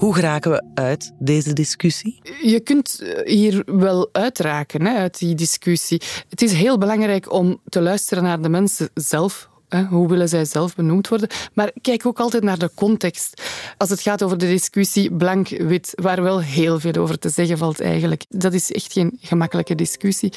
Hoe 0.00 0.14
geraken 0.14 0.50
we 0.50 0.62
uit 0.74 1.12
deze 1.18 1.52
discussie? 1.52 2.20
Je 2.42 2.60
kunt 2.60 3.00
eh, 3.00 3.32
hier 3.32 3.62
wel 3.66 4.08
uitraken 4.12 4.86
hè, 4.86 4.96
uit 4.96 5.18
die 5.18 5.34
discussie. 5.34 6.02
Het 6.28 6.42
is 6.42 6.52
heel 6.52 6.78
belangrijk 6.78 7.32
om 7.32 7.60
te 7.68 7.80
luisteren 7.80 8.22
naar 8.22 8.42
de 8.42 8.48
mensen 8.48 8.90
zelf. 8.94 9.49
Hoe 9.88 10.08
willen 10.08 10.28
zij 10.28 10.44
zelf 10.44 10.74
benoemd 10.74 11.08
worden? 11.08 11.28
Maar 11.54 11.72
kijk 11.80 12.06
ook 12.06 12.20
altijd 12.20 12.42
naar 12.42 12.58
de 12.58 12.70
context. 12.74 13.42
Als 13.76 13.90
het 13.90 14.00
gaat 14.00 14.22
over 14.22 14.38
de 14.38 14.46
discussie 14.46 15.12
blank-wit, 15.12 15.92
waar 15.94 16.22
wel 16.22 16.40
heel 16.40 16.80
veel 16.80 16.94
over 16.94 17.18
te 17.18 17.28
zeggen 17.28 17.58
valt 17.58 17.80
eigenlijk. 17.80 18.24
Dat 18.28 18.52
is 18.52 18.72
echt 18.72 18.92
geen 18.92 19.18
gemakkelijke 19.20 19.74
discussie. 19.74 20.32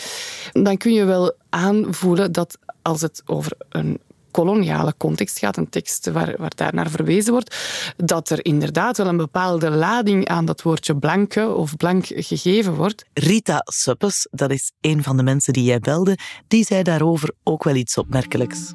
Dan 0.51 0.77
kun 0.77 0.93
je 0.93 1.05
wel 1.05 1.33
aanvoelen 1.49 2.31
dat 2.31 2.57
als 2.81 3.01
het 3.01 3.21
over 3.25 3.51
een 3.69 3.99
koloniale 4.33 4.93
context 4.97 5.39
gaat, 5.39 5.57
een 5.57 5.69
tekst 5.69 6.11
waar, 6.11 6.33
waar 6.37 6.51
daar 6.55 6.73
naar 6.73 6.89
verwezen 6.89 7.31
wordt, 7.31 7.55
dat 7.97 8.29
er 8.29 8.45
inderdaad 8.45 8.97
wel 8.97 9.07
een 9.07 9.17
bepaalde 9.17 9.69
lading 9.69 10.27
aan 10.27 10.45
dat 10.45 10.61
woordje 10.61 10.97
blanke 10.97 11.47
of 11.47 11.77
blank 11.77 12.05
gegeven 12.05 12.73
wordt. 12.73 13.05
Rita 13.13 13.61
Suppes, 13.65 14.27
dat 14.31 14.51
is 14.51 14.71
een 14.81 15.03
van 15.03 15.17
de 15.17 15.23
mensen 15.23 15.53
die 15.53 15.63
jij 15.63 15.79
belde, 15.79 16.17
die 16.47 16.65
zei 16.65 16.83
daarover 16.83 17.31
ook 17.43 17.63
wel 17.63 17.75
iets 17.75 17.97
opmerkelijks. 17.97 18.73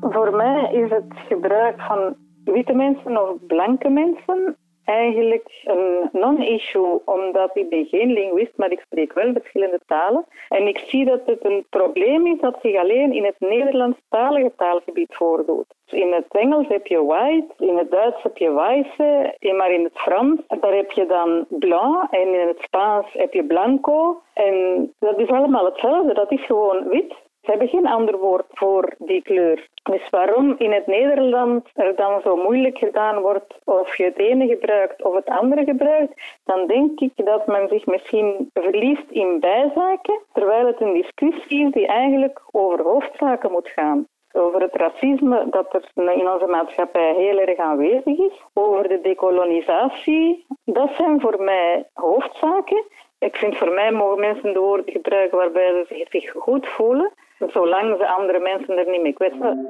Voor 0.00 0.36
mij 0.36 0.72
is 0.72 0.90
het 0.90 1.12
gebruik 1.28 1.80
van 1.80 2.16
witte 2.44 2.72
mensen 2.72 3.22
of 3.22 3.46
blanke 3.46 3.88
mensen 3.88 4.56
eigenlijk 4.88 5.62
een 5.64 6.08
non-issue, 6.12 7.00
omdat 7.04 7.50
ik 7.56 7.88
geen 7.88 8.12
linguist, 8.12 8.56
maar 8.56 8.70
ik 8.70 8.80
spreek 8.80 9.12
wel 9.12 9.32
verschillende 9.32 9.80
talen. 9.86 10.24
En 10.48 10.66
ik 10.66 10.78
zie 10.78 11.04
dat 11.04 11.20
het 11.26 11.44
een 11.44 11.66
probleem 11.70 12.26
is 12.26 12.40
dat 12.40 12.58
zich 12.62 12.76
alleen 12.76 13.12
in 13.12 13.24
het 13.24 13.36
Nederlandstalige 13.38 14.52
taalgebied 14.56 15.14
voordoet. 15.14 15.66
In 15.90 16.12
het 16.12 16.26
Engels 16.28 16.68
heb 16.68 16.86
je 16.86 17.04
white, 17.04 17.54
in 17.58 17.76
het 17.76 17.90
Duits 17.90 18.22
heb 18.22 18.36
je 18.36 18.50
weiße, 18.50 19.36
maar 19.56 19.70
in 19.70 19.84
het 19.84 19.98
Frans 19.98 20.40
daar 20.60 20.74
heb 20.74 20.90
je 20.90 21.06
dan 21.06 21.46
blanc 21.48 22.10
en 22.10 22.34
in 22.34 22.48
het 22.48 22.60
Spaans 22.60 23.06
heb 23.12 23.32
je 23.32 23.44
blanco. 23.44 24.22
En 24.34 24.92
dat 24.98 25.18
is 25.18 25.28
allemaal 25.28 25.64
hetzelfde, 25.64 26.14
dat 26.14 26.32
is 26.32 26.44
gewoon 26.44 26.88
wit. 26.88 27.14
Ze 27.48 27.54
hebben 27.54 27.72
geen 27.72 27.92
ander 27.92 28.18
woord 28.18 28.46
voor 28.48 28.94
die 28.98 29.22
kleur. 29.22 29.68
Dus 29.82 30.10
waarom 30.10 30.54
in 30.58 30.72
het 30.72 30.86
Nederland 30.86 31.68
er 31.74 31.96
dan 31.96 32.20
zo 32.20 32.36
moeilijk 32.36 32.78
gedaan 32.78 33.20
wordt 33.20 33.58
of 33.64 33.96
je 33.96 34.04
het 34.04 34.18
ene 34.18 34.46
gebruikt 34.46 35.02
of 35.02 35.14
het 35.14 35.26
andere 35.26 35.64
gebruikt, 35.64 36.20
dan 36.44 36.66
denk 36.66 37.00
ik 37.00 37.12
dat 37.14 37.46
men 37.46 37.68
zich 37.68 37.86
misschien 37.86 38.50
verliest 38.54 39.10
in 39.10 39.40
bijzaken, 39.40 40.20
terwijl 40.32 40.66
het 40.66 40.80
een 40.80 40.92
discussie 40.92 41.66
is 41.66 41.72
die 41.72 41.86
eigenlijk 41.86 42.42
over 42.50 42.82
hoofdzaken 42.82 43.50
moet 43.50 43.68
gaan. 43.68 44.06
Over 44.32 44.60
het 44.60 44.74
racisme 44.74 45.46
dat 45.50 45.74
er 45.74 46.12
in 46.14 46.28
onze 46.28 46.46
maatschappij 46.46 47.14
heel 47.14 47.38
erg 47.38 47.58
aanwezig 47.58 48.18
is. 48.18 48.42
Over 48.52 48.88
de 48.88 49.00
dekolonisatie. 49.00 50.46
Dat 50.64 50.90
zijn 50.96 51.20
voor 51.20 51.42
mij 51.42 51.88
hoofdzaken. 51.92 52.84
Ik 53.18 53.36
vind 53.36 53.56
voor 53.56 53.72
mij 53.72 53.92
mogen 53.92 54.20
mensen 54.20 54.52
de 54.52 54.58
woorden 54.58 54.92
gebruiken 54.92 55.38
waarbij 55.38 55.84
ze 55.88 56.06
zich 56.08 56.30
goed 56.30 56.66
voelen, 56.66 57.12
zolang 57.46 57.96
ze 57.98 58.08
andere 58.08 58.38
mensen 58.38 58.76
er 58.76 58.90
niet 58.90 59.02
mee 59.02 59.12
kwetsen. 59.12 59.66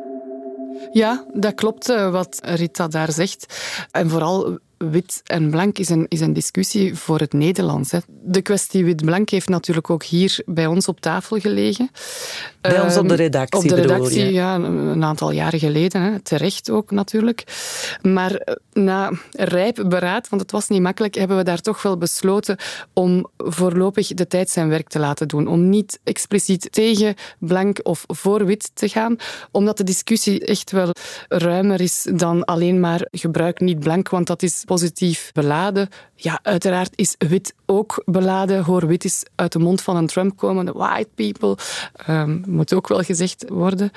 Ja, 0.90 1.24
dat 1.32 1.54
klopt 1.54 1.88
eh, 1.88 2.12
wat 2.12 2.40
Rita 2.42 2.88
daar 2.88 3.10
zegt. 3.10 3.42
En 3.90 4.08
vooral 4.08 4.58
wit 4.78 5.20
en 5.24 5.50
blank 5.50 5.78
is 5.78 5.88
een, 5.88 6.06
is 6.08 6.20
een 6.20 6.32
discussie 6.32 6.94
voor 6.94 7.18
het 7.18 7.32
Nederlands. 7.32 7.90
Hè. 7.90 7.98
De 8.22 8.42
kwestie 8.42 8.84
wit-blank 8.84 9.30
heeft 9.30 9.48
natuurlijk 9.48 9.90
ook 9.90 10.04
hier 10.04 10.42
bij 10.46 10.66
ons 10.66 10.88
op 10.88 11.00
tafel 11.00 11.38
gelegen. 11.38 11.90
Bij 12.60 12.80
ons 12.80 12.96
op 12.96 13.08
de 13.08 13.14
Ehm, 13.14 13.22
redactie, 13.22 13.58
Op 13.60 13.68
de 13.68 13.74
redactie, 13.74 14.32
ja, 14.32 14.54
een 14.54 14.98
een 14.98 15.04
aantal 15.04 15.30
jaren 15.30 15.58
geleden. 15.58 16.02
Hè. 16.02 16.20
Terecht 16.20 16.70
ook 16.70 16.90
natuurlijk. 16.90 17.44
Maar 18.02 18.34
eh, 18.34 18.54
na 18.72 19.12
rijp 19.30 19.84
beraad, 19.88 20.28
want 20.28 20.42
het 20.42 20.50
was 20.50 20.68
niet 20.68 20.82
makkelijk, 20.82 21.14
hebben 21.14 21.36
we 21.36 21.42
daar 21.42 21.60
toch 21.60 21.82
wel 21.82 21.98
besloten 21.98 22.56
om 22.92 23.26
voorlopig 23.36 24.06
de 24.14 24.26
tijd 24.26 24.50
zijn 24.50 24.68
werk 24.68 24.88
te 24.88 24.98
laten 24.98 25.28
doen. 25.28 25.46
Om 25.46 25.68
niet 25.68 26.00
expliciet 26.04 26.72
tegen 26.72 27.14
blank 27.38 27.80
of 27.82 28.04
voor 28.06 28.44
wit 28.46 28.70
te 28.74 28.88
gaan, 28.88 29.16
omdat 29.50 29.76
de 29.76 29.84
discussie 29.84 30.44
echt 30.44 30.70
wel 30.70 30.90
ruimer 31.28 31.80
is 31.80 32.06
dan 32.14 32.44
alleen 32.44 32.80
maar 32.80 33.06
gebruik 33.10 33.60
niet 33.60 33.78
blank, 33.78 34.08
want 34.08 34.26
dat 34.26 34.42
is 34.42 34.62
positief 34.68 35.30
beladen. 35.32 35.88
Ja, 36.14 36.38
uiteraard 36.42 36.92
is 36.94 37.14
wit 37.18 37.54
ook 37.66 38.02
beladen. 38.04 38.64
Hoor 38.64 38.86
wit 38.86 39.04
is 39.04 39.22
uit 39.34 39.52
de 39.52 39.58
mond 39.58 39.82
van 39.82 39.96
een 39.96 40.06
Trump 40.06 40.36
komen. 40.36 40.72
White 40.72 41.08
people. 41.14 41.56
Ehm, 41.96 42.38
moet 42.46 42.74
ook 42.74 42.88
wel 42.88 43.02
gezegd 43.02 43.44
worden. 43.48 43.90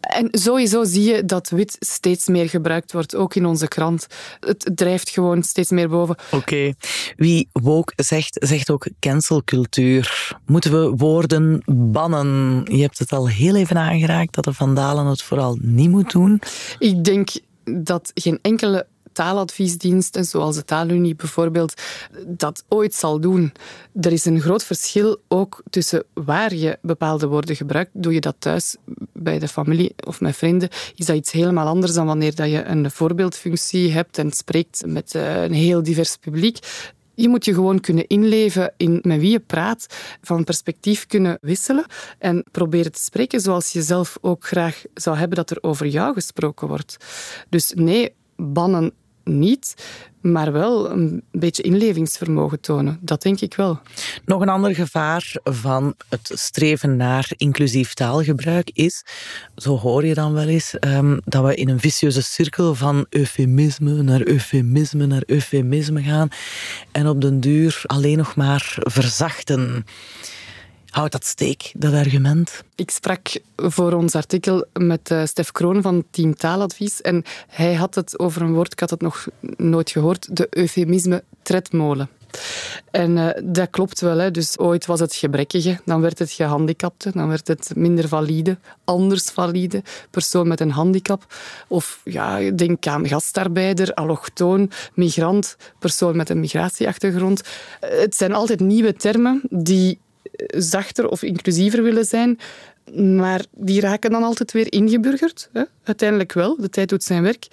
En 0.00 0.28
sowieso 0.30 0.84
zie 0.84 1.04
je 1.14 1.24
dat 1.24 1.48
wit 1.48 1.76
steeds 1.80 2.28
meer 2.28 2.48
gebruikt 2.48 2.92
wordt, 2.92 3.16
ook 3.16 3.34
in 3.34 3.46
onze 3.46 3.68
krant. 3.68 4.06
Het 4.40 4.70
drijft 4.74 5.10
gewoon 5.10 5.42
steeds 5.42 5.70
meer 5.70 5.88
boven. 5.88 6.16
Oké. 6.30 6.72
Wie 7.16 7.48
woke 7.52 7.92
zegt, 7.96 8.36
zegt 8.40 8.70
ook 8.70 8.86
cancelcultuur. 9.00 10.36
Moeten 10.46 10.72
we 10.72 10.96
woorden 10.96 11.62
bannen? 11.66 12.64
Je 12.64 12.82
hebt 12.82 12.98
het 12.98 13.12
al 13.12 13.28
heel 13.28 13.56
even 13.56 13.76
aangeraakt 13.76 14.34
dat 14.34 14.44
de 14.44 14.52
vandalen 14.52 15.06
het 15.06 15.22
vooral 15.22 15.58
niet 15.60 15.90
moet 15.90 16.10
doen. 16.10 16.40
Ik 16.78 17.04
denk 17.04 17.28
dat 17.64 18.10
geen 18.14 18.38
enkele 18.42 18.86
taaladviesdiensten, 19.20 20.24
zoals 20.24 20.56
de 20.56 20.64
Taalunie 20.64 21.14
bijvoorbeeld, 21.14 21.74
dat 22.26 22.64
ooit 22.68 22.94
zal 22.94 23.20
doen. 23.20 23.52
Er 24.00 24.12
is 24.12 24.24
een 24.24 24.40
groot 24.40 24.64
verschil 24.64 25.20
ook 25.28 25.62
tussen 25.70 26.04
waar 26.14 26.54
je 26.54 26.78
bepaalde 26.82 27.26
woorden 27.26 27.56
gebruikt. 27.56 27.90
Doe 27.92 28.12
je 28.12 28.20
dat 28.20 28.36
thuis 28.38 28.76
bij 29.12 29.38
de 29.38 29.48
familie 29.48 29.94
of 30.06 30.20
met 30.20 30.36
vrienden, 30.36 30.68
is 30.94 31.06
dat 31.06 31.16
iets 31.16 31.32
helemaal 31.32 31.66
anders 31.66 31.92
dan 31.92 32.06
wanneer 32.06 32.34
dat 32.34 32.50
je 32.50 32.64
een 32.64 32.90
voorbeeldfunctie 32.90 33.92
hebt 33.92 34.18
en 34.18 34.32
spreekt 34.32 34.82
met 34.86 35.14
eh, 35.14 35.42
een 35.42 35.52
heel 35.52 35.82
divers 35.82 36.16
publiek. 36.16 36.58
Je 37.14 37.28
moet 37.28 37.44
je 37.44 37.54
gewoon 37.54 37.80
kunnen 37.80 38.06
inleven 38.06 38.72
in 38.76 39.00
met 39.02 39.20
wie 39.20 39.30
je 39.30 39.40
praat, 39.40 39.86
van 40.22 40.44
perspectief 40.44 41.06
kunnen 41.06 41.38
wisselen 41.40 41.84
en 42.18 42.44
proberen 42.50 42.92
te 42.92 43.02
spreken 43.02 43.40
zoals 43.40 43.72
je 43.72 43.82
zelf 43.82 44.18
ook 44.20 44.44
graag 44.44 44.82
zou 44.94 45.16
hebben 45.16 45.36
dat 45.36 45.50
er 45.50 45.58
over 45.60 45.86
jou 45.86 46.14
gesproken 46.14 46.68
wordt. 46.68 46.96
Dus 47.48 47.72
nee, 47.74 48.14
bannen 48.36 48.92
niet, 49.38 49.74
maar 50.20 50.52
wel 50.52 50.90
een 50.90 51.22
beetje 51.32 51.62
inlevingsvermogen 51.62 52.60
tonen. 52.60 52.98
Dat 53.00 53.22
denk 53.22 53.40
ik 53.40 53.54
wel. 53.54 53.80
Nog 54.24 54.40
een 54.40 54.48
ander 54.48 54.74
gevaar 54.74 55.32
van 55.44 55.94
het 56.08 56.30
streven 56.34 56.96
naar 56.96 57.30
inclusief 57.36 57.94
taalgebruik 57.94 58.70
is, 58.72 59.04
zo 59.56 59.78
hoor 59.78 60.06
je 60.06 60.14
dan 60.14 60.32
wel 60.32 60.48
eens, 60.48 60.78
ehm, 60.78 61.18
dat 61.24 61.44
we 61.44 61.54
in 61.54 61.68
een 61.68 61.80
vicieuze 61.80 62.22
cirkel 62.22 62.74
van 62.74 63.06
eufemisme 63.08 64.02
naar 64.02 64.26
eufemisme 64.26 65.06
naar 65.06 65.22
eufemisme 65.26 66.02
gaan 66.02 66.28
en 66.92 67.08
op 67.08 67.20
den 67.20 67.40
duur 67.40 67.82
alleen 67.86 68.16
nog 68.16 68.36
maar 68.36 68.76
verzachten. 68.78 69.84
Houdt 70.90 71.12
dat 71.12 71.24
steek, 71.24 71.72
dat 71.76 71.94
argument? 71.94 72.64
Ik 72.74 72.90
sprak 72.90 73.28
voor 73.56 73.92
ons 73.92 74.14
artikel 74.14 74.66
met 74.72 75.10
uh, 75.10 75.24
Stef 75.24 75.52
Kroon 75.52 75.82
van 75.82 76.04
Team 76.10 76.34
Taaladvies 76.34 77.00
en 77.00 77.24
hij 77.48 77.74
had 77.74 77.94
het 77.94 78.18
over 78.18 78.42
een 78.42 78.52
woord, 78.52 78.72
ik 78.72 78.80
had 78.80 78.90
het 78.90 79.00
nog 79.00 79.26
nooit 79.56 79.90
gehoord, 79.90 80.36
de 80.36 80.46
eufemisme 80.50 81.24
tredmolen. 81.42 82.08
En 82.90 83.16
uh, 83.16 83.28
dat 83.44 83.70
klopt 83.70 84.00
wel. 84.00 84.18
Hè. 84.18 84.30
Dus 84.30 84.58
ooit 84.58 84.86
was 84.86 85.00
het 85.00 85.14
gebrekkige, 85.14 85.80
dan 85.84 86.00
werd 86.00 86.18
het 86.18 86.32
gehandicapte, 86.32 87.10
dan 87.14 87.28
werd 87.28 87.48
het 87.48 87.72
minder 87.76 88.08
valide, 88.08 88.58
anders 88.84 89.24
valide, 89.24 89.82
persoon 90.10 90.48
met 90.48 90.60
een 90.60 90.70
handicap. 90.70 91.34
Of 91.68 92.00
ja, 92.04 92.50
denk 92.50 92.86
aan 92.86 93.08
gastarbeider, 93.08 93.94
allochtoon, 93.94 94.70
migrant, 94.94 95.56
persoon 95.78 96.16
met 96.16 96.30
een 96.30 96.40
migratieachtergrond. 96.40 97.42
Het 97.80 98.14
zijn 98.14 98.32
altijd 98.32 98.60
nieuwe 98.60 98.94
termen 98.94 99.42
die 99.50 99.98
zachter 100.46 101.08
of 101.08 101.22
inclusiever 101.22 101.82
willen 101.82 102.04
zijn. 102.04 102.38
Maar 102.94 103.44
die 103.50 103.80
raken 103.80 104.10
dan 104.10 104.22
altijd 104.22 104.52
weer 104.52 104.72
ingeburgerd. 104.72 105.48
Hè? 105.52 105.62
Uiteindelijk 105.84 106.32
wel, 106.32 106.56
de 106.56 106.68
tijd 106.68 106.88
doet 106.88 107.02
zijn 107.02 107.22
werk. 107.22 107.46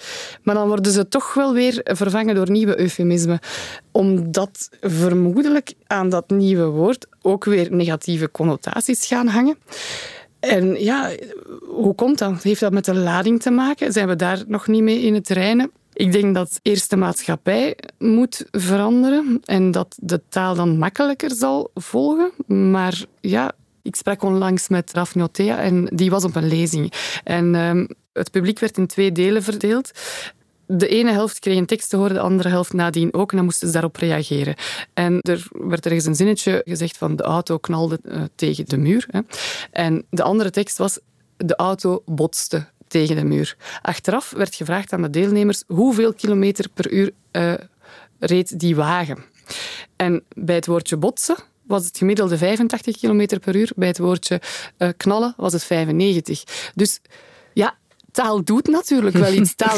Maar 0.43 0.55
dan 0.55 0.67
worden 0.67 0.91
ze 0.91 1.07
toch 1.07 1.33
wel 1.33 1.53
weer 1.53 1.79
vervangen 1.83 2.35
door 2.35 2.51
nieuwe 2.51 2.79
eufemismen. 2.79 3.39
Omdat 3.91 4.69
vermoedelijk 4.81 5.73
aan 5.87 6.09
dat 6.09 6.29
nieuwe 6.29 6.65
woord 6.65 7.07
ook 7.21 7.45
weer 7.45 7.71
negatieve 7.71 8.31
connotaties 8.31 9.05
gaan 9.05 9.27
hangen. 9.27 9.57
En 10.39 10.83
ja, 10.83 11.11
hoe 11.67 11.95
komt 11.95 12.17
dat? 12.17 12.43
Heeft 12.43 12.59
dat 12.59 12.71
met 12.71 12.85
de 12.85 12.95
lading 12.95 13.41
te 13.41 13.51
maken? 13.51 13.91
Zijn 13.91 14.07
we 14.07 14.15
daar 14.15 14.43
nog 14.47 14.67
niet 14.67 14.83
mee 14.83 15.01
in 15.01 15.13
het 15.13 15.29
reinen? 15.29 15.71
Ik 15.97 16.11
denk 16.11 16.35
dat 16.35 16.59
eerst 16.61 16.89
de 16.89 16.95
maatschappij 16.95 17.77
moet 17.97 18.45
veranderen 18.51 19.41
en 19.45 19.71
dat 19.71 19.95
de 19.99 20.21
taal 20.29 20.55
dan 20.55 20.77
makkelijker 20.77 21.31
zal 21.35 21.71
volgen. 21.73 22.31
Maar 22.71 23.05
ja, 23.21 23.51
ik 23.81 23.95
sprak 23.95 24.23
onlangs 24.23 24.67
met 24.67 24.93
Raf 24.93 25.15
en 25.35 25.85
die 25.93 26.09
was 26.09 26.23
op 26.23 26.35
een 26.35 26.47
lezing. 26.47 26.93
En 27.23 27.53
uh, 27.53 27.85
het 28.13 28.31
publiek 28.31 28.59
werd 28.59 28.77
in 28.77 28.87
twee 28.87 29.11
delen 29.11 29.43
verdeeld. 29.43 29.91
De 30.65 30.87
ene 30.87 31.11
helft 31.11 31.39
kreeg 31.39 31.57
een 31.57 31.65
tekst 31.65 31.89
te 31.89 31.97
horen, 31.97 32.13
de 32.13 32.19
andere 32.19 32.49
helft 32.49 32.73
nadien 32.73 33.13
ook. 33.13 33.31
En 33.31 33.37
dan 33.37 33.45
moesten 33.45 33.67
ze 33.67 33.73
daarop 33.73 33.95
reageren. 33.95 34.55
En 34.93 35.19
er 35.21 35.47
werd 35.51 35.85
ergens 35.85 36.05
een 36.05 36.15
zinnetje 36.15 36.61
gezegd 36.65 36.97
van 36.97 37.15
de 37.15 37.23
auto 37.23 37.57
knalde 37.57 37.99
uh, 38.03 38.21
tegen 38.35 38.65
de 38.65 38.77
muur. 38.77 39.07
Hè. 39.11 39.19
En 39.71 40.05
de 40.09 40.23
andere 40.23 40.49
tekst 40.49 40.77
was 40.77 40.99
de 41.37 41.55
auto 41.55 42.01
botste 42.05 42.67
tegen 42.87 43.15
de 43.15 43.23
muur. 43.23 43.57
Achteraf 43.81 44.29
werd 44.29 44.55
gevraagd 44.55 44.93
aan 44.93 45.01
de 45.01 45.09
deelnemers 45.09 45.63
hoeveel 45.67 46.13
kilometer 46.13 46.69
per 46.73 46.91
uur 46.91 47.11
uh, 47.31 47.53
reed 48.19 48.59
die 48.59 48.75
wagen. 48.75 49.23
En 49.95 50.23
bij 50.33 50.55
het 50.55 50.65
woordje 50.65 50.97
botsen 50.97 51.35
was 51.63 51.85
het 51.85 51.97
gemiddelde 51.97 52.37
85 52.37 52.97
km 52.97 53.39
per 53.39 53.55
uur. 53.55 53.71
Bij 53.75 53.87
het 53.87 53.97
woordje 53.97 54.41
uh, 54.77 54.89
knallen 54.97 55.33
was 55.37 55.53
het 55.53 55.63
95. 55.63 56.43
Dus 56.75 56.99
taal 58.17 58.43
doet 58.43 58.67
natuurlijk 58.67 59.17
wel 59.17 59.33
iets. 59.33 59.55
Taal 59.55 59.77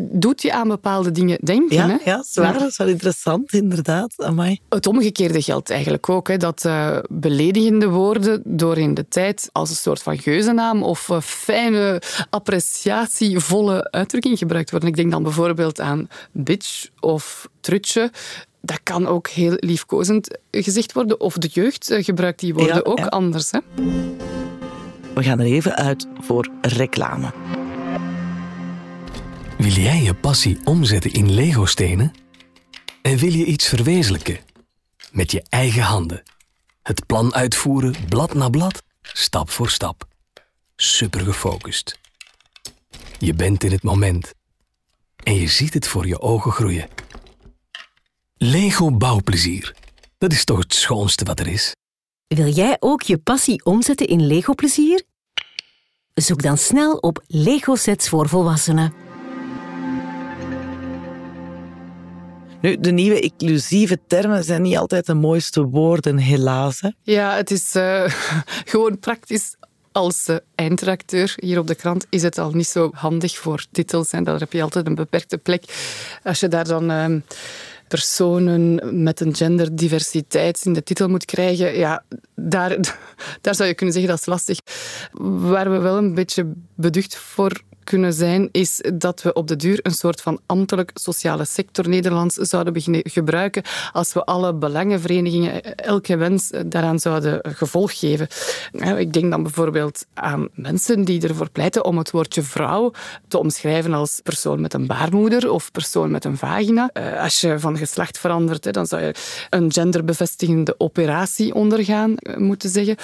doet 0.00 0.42
je 0.42 0.52
aan 0.52 0.68
bepaalde 0.68 1.12
dingen 1.12 1.38
denken. 1.40 1.76
Ja, 1.76 1.88
hè? 1.88 2.10
ja 2.10 2.22
zwaar. 2.22 2.58
Dat 2.58 2.68
is 2.68 2.76
wel 2.76 2.88
interessant, 2.88 3.52
inderdaad. 3.52 4.14
Amai. 4.16 4.60
Het 4.68 4.86
omgekeerde 4.86 5.42
geldt 5.42 5.70
eigenlijk 5.70 6.08
ook. 6.08 6.28
Hè, 6.28 6.36
dat 6.36 6.64
uh, 6.66 6.98
beledigende 7.08 7.88
woorden 7.88 8.42
door 8.44 8.78
in 8.78 8.94
de 8.94 9.08
tijd 9.08 9.48
als 9.52 9.70
een 9.70 9.76
soort 9.76 10.02
van 10.02 10.18
geuzennaam 10.18 10.82
of 10.82 11.08
uh, 11.08 11.20
fijne, 11.20 12.02
appreciatievolle 12.30 13.90
uitdrukking 13.90 14.38
gebruikt 14.38 14.70
worden. 14.70 14.88
Ik 14.88 14.96
denk 14.96 15.10
dan 15.10 15.22
bijvoorbeeld 15.22 15.80
aan 15.80 16.08
bitch 16.32 16.88
of 17.00 17.48
trutje 17.60 18.10
dat 18.60 18.80
kan 18.82 19.06
ook 19.06 19.28
heel 19.28 19.54
liefkozend 19.56 20.38
gezegd 20.50 20.92
worden. 20.92 21.20
Of 21.20 21.34
de 21.34 21.48
jeugd 21.52 21.94
gebruikt 21.98 22.40
die 22.40 22.54
woorden 22.54 22.76
Ja, 22.76 22.82
ook 22.84 22.98
ja. 22.98 23.06
anders. 23.06 23.50
Hè? 23.50 23.58
We 25.14 25.22
gaan 25.22 25.40
er 25.40 25.46
even 25.46 25.76
uit 25.76 26.06
voor 26.20 26.48
reclame. 26.60 27.32
Wil 29.58 29.72
jij 29.72 30.02
je 30.02 30.14
passie 30.14 30.58
omzetten 30.64 31.12
in 31.12 31.32
Lego-stenen? 31.32 32.12
En 33.02 33.16
wil 33.16 33.32
je 33.32 33.44
iets 33.44 33.68
verwezenlijken? 33.68 34.38
Met 35.12 35.30
je 35.30 35.42
eigen 35.48 35.82
handen. 35.82 36.22
Het 36.82 37.06
plan 37.06 37.34
uitvoeren, 37.34 37.94
blad 38.08 38.34
na 38.34 38.48
blad, 38.48 38.82
stap 39.02 39.50
voor 39.50 39.70
stap. 39.70 40.04
Super 40.76 41.20
gefocust. 41.20 41.98
Je 43.18 43.34
bent 43.34 43.64
in 43.64 43.72
het 43.72 43.82
moment. 43.82 44.32
En 45.24 45.34
je 45.34 45.46
ziet 45.46 45.74
het 45.74 45.88
voor 45.88 46.06
je 46.06 46.20
ogen 46.20 46.52
groeien. 46.52 46.88
Lego 48.36 48.90
bouwplezier. 48.90 49.74
Dat 50.18 50.32
is 50.32 50.44
toch 50.44 50.58
het 50.58 50.74
schoonste 50.74 51.24
wat 51.24 51.40
er 51.40 51.46
is? 51.46 51.76
Wil 52.26 52.48
jij 52.48 52.76
ook 52.80 53.02
je 53.02 53.18
passie 53.18 53.64
omzetten 53.64 54.06
in 54.06 54.26
Lego-plezier? 54.26 55.02
Zoek 56.14 56.42
dan 56.42 56.58
snel 56.58 56.96
op 56.96 57.22
Lego-sets 57.26 58.08
voor 58.08 58.28
volwassenen. 58.28 59.07
Nu, 62.60 62.76
de 62.80 62.90
nieuwe 62.90 63.20
inclusieve 63.20 63.98
termen 64.06 64.44
zijn 64.44 64.62
niet 64.62 64.76
altijd 64.76 65.06
de 65.06 65.14
mooiste 65.14 65.62
woorden, 65.62 66.16
helaas. 66.16 66.80
Hè? 66.80 66.88
Ja, 67.02 67.36
het 67.36 67.50
is 67.50 67.74
eh, 67.74 68.04
gewoon 68.72 68.98
praktisch. 68.98 69.56
Als 69.92 70.26
eh, 70.26 70.36
eindredacteur 70.54 71.34
hier 71.36 71.58
op 71.58 71.66
de 71.66 71.74
krant 71.74 72.06
is 72.08 72.22
het 72.22 72.38
al 72.38 72.50
niet 72.50 72.66
zo 72.66 72.90
handig 72.92 73.36
voor 73.36 73.64
titels. 73.70 74.10
En 74.10 74.24
daar 74.24 74.38
heb 74.38 74.52
je 74.52 74.62
altijd 74.62 74.86
een 74.86 74.94
beperkte 74.94 75.38
plek. 75.38 75.64
Als 76.22 76.40
je 76.40 76.48
daar 76.48 76.64
dan 76.64 76.90
ehm, 76.90 77.20
personen 77.88 78.80
met 79.02 79.20
een 79.20 79.34
genderdiversiteit 79.34 80.64
in 80.64 80.72
de 80.72 80.82
titel 80.82 81.08
moet 81.08 81.24
krijgen, 81.24 81.78
ja, 81.78 82.04
daar, 82.34 82.76
daar 83.40 83.54
zou 83.54 83.68
je 83.68 83.74
kunnen 83.74 83.94
zeggen 83.94 84.10
dat 84.10 84.20
is 84.20 84.26
lastig. 84.26 84.58
Waar 85.22 85.70
we 85.70 85.78
wel 85.78 85.96
een 85.96 86.14
beetje 86.14 86.52
beducht 86.74 87.16
voor 87.16 87.62
kunnen 87.88 88.12
zijn, 88.12 88.48
is 88.52 88.80
dat 88.94 89.22
we 89.22 89.32
op 89.32 89.46
de 89.48 89.56
duur 89.56 89.78
een 89.82 89.94
soort 89.94 90.20
van 90.20 90.40
ambtelijk 90.46 90.90
sociale 90.94 91.44
sector 91.44 91.88
Nederlands 91.88 92.34
zouden 92.34 92.72
beginnen 92.72 93.00
gebruiken 93.04 93.62
als 93.92 94.12
we 94.12 94.24
alle 94.24 94.54
belangenverenigingen, 94.54 95.76
elke 95.76 96.16
wens 96.16 96.50
daaraan 96.66 96.98
zouden 96.98 97.40
gevolg 97.42 97.98
geven. 97.98 98.28
Ja, 98.72 98.96
Ik 98.96 99.12
denk 99.12 99.30
dan 99.30 99.42
bijvoorbeeld 99.42 100.06
aan 100.14 100.48
mensen 100.54 101.04
die 101.04 101.28
ervoor 101.28 101.50
pleiten 101.50 101.84
om 101.84 101.98
het 101.98 102.10
woordje 102.10 102.42
vrouw 102.42 102.92
te 103.28 103.38
omschrijven 103.38 103.92
als 103.94 104.20
persoon 104.22 104.60
met 104.60 104.74
een 104.74 104.86
baarmoeder 104.86 105.50
of 105.50 105.72
persoon 105.72 106.10
met 106.10 106.24
een 106.24 106.36
vagina. 106.36 106.90
Eh, 106.92 107.22
Als 107.22 107.40
je 107.40 107.58
van 107.58 107.76
geslacht 107.76 108.18
verandert, 108.18 108.72
dan 108.72 108.86
zou 108.86 109.02
je 109.02 109.14
een 109.50 109.72
genderbevestigende 109.72 110.74
operatie 110.78 111.54
ondergaan, 111.54 112.16
eh, 112.16 112.36
moeten 112.36 112.70
zeggen. 112.70 112.96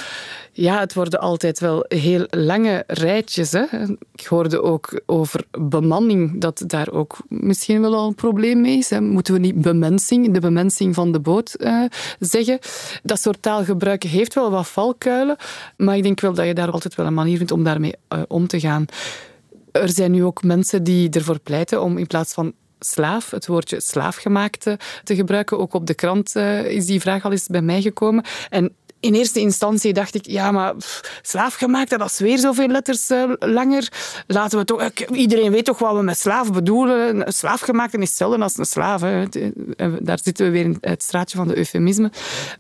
Ja, 0.53 0.79
het 0.81 0.95
worden 0.95 1.21
altijd 1.21 1.59
wel 1.61 1.85
heel 1.89 2.27
lange 2.31 2.85
rijtjes. 2.87 3.53
Hè. 3.53 3.65
Ik 4.15 4.27
hoorde 4.27 4.63
ook 4.63 4.74
over 5.07 5.45
bemanning, 5.51 6.41
dat 6.41 6.63
daar 6.67 6.91
ook 6.93 7.17
misschien 7.29 7.81
wel 7.81 7.95
al 7.95 8.07
een 8.07 8.15
probleem 8.15 8.61
mee 8.61 8.79
is. 8.79 8.91
Moeten 9.01 9.35
we 9.35 9.41
niet 9.41 9.61
bemensing, 9.61 10.33
de 10.33 10.41
bemensing 10.41 10.95
van 10.95 11.13
de 11.13 11.21
boot 11.21 11.55
uh, 11.59 11.85
zeggen? 12.19 12.59
Dat 13.03 13.21
soort 13.21 13.43
taalgebruik 13.43 14.03
heeft 14.03 14.35
wel 14.35 14.51
wat 14.51 14.69
valkuilen, 14.69 15.37
maar 15.77 15.97
ik 15.97 16.03
denk 16.03 16.21
wel 16.21 16.35
dat 16.35 16.47
je 16.47 16.55
daar 16.55 16.71
altijd 16.71 16.95
wel 16.95 17.07
een 17.07 17.15
manier 17.15 17.37
vindt 17.37 17.53
om 17.53 17.65
daarmee 17.65 17.95
uh, 18.09 18.23
om 18.29 18.47
te 18.47 18.61
gaan. 18.61 18.85
Er 19.73 19.91
zijn 19.91 20.11
nu 20.11 20.25
ook 20.25 20.43
mensen 20.43 20.85
die 20.85 21.11
ervoor 21.11 21.39
pleiten 21.39 21.83
om 21.83 21.99
in 21.99 22.07
plaats 22.07 22.33
van 22.33 22.53
slaaf, 22.79 23.31
het 23.31 23.47
woordje 23.47 23.81
slaafgemaakte 23.81 24.79
te 25.05 25.15
gebruiken. 25.15 25.59
Ook 25.59 25.75
op 25.75 25.87
de 25.87 25.95
krant 25.95 26.37
uh, 26.37 26.65
is 26.65 26.87
die 26.87 27.01
vraag 27.01 27.25
al 27.25 27.31
eens 27.31 27.47
bij 27.47 27.63
mij 27.63 27.83
gekomen. 27.83 28.25
En 28.51 28.73
in 29.05 29.15
eerste 29.15 29.41
instantie 29.41 29.93
dacht 29.93 30.15
ik, 30.15 30.27
ja, 30.27 30.51
maar 30.51 30.75
slaafgemaakt, 31.23 31.91
dat 31.91 32.11
is 32.11 32.19
weer 32.19 32.39
zoveel 32.39 32.69
letters 32.69 33.11
uh, 33.11 33.33
langer. 33.39 33.89
Laten 34.27 34.59
we 34.59 34.65
toch, 34.65 34.91
iedereen 35.13 35.51
weet 35.51 35.65
toch 35.65 35.79
wat 35.79 35.97
we 35.97 36.03
met 36.03 36.19
slaaf 36.19 36.53
bedoelen. 36.53 37.33
Slaafgemaakt 37.33 37.95
is 37.95 38.09
hetzelfde 38.09 38.43
als 38.43 38.59
een 38.59 38.65
slaaf. 38.65 39.01
Hè. 39.01 39.25
Daar 40.01 40.19
zitten 40.23 40.47
we 40.47 40.53
weer 40.53 40.65
in 40.65 40.79
het 40.81 41.03
straatje 41.03 41.37
van 41.37 41.49
de 41.49 41.57
eufemisme. 41.57 42.11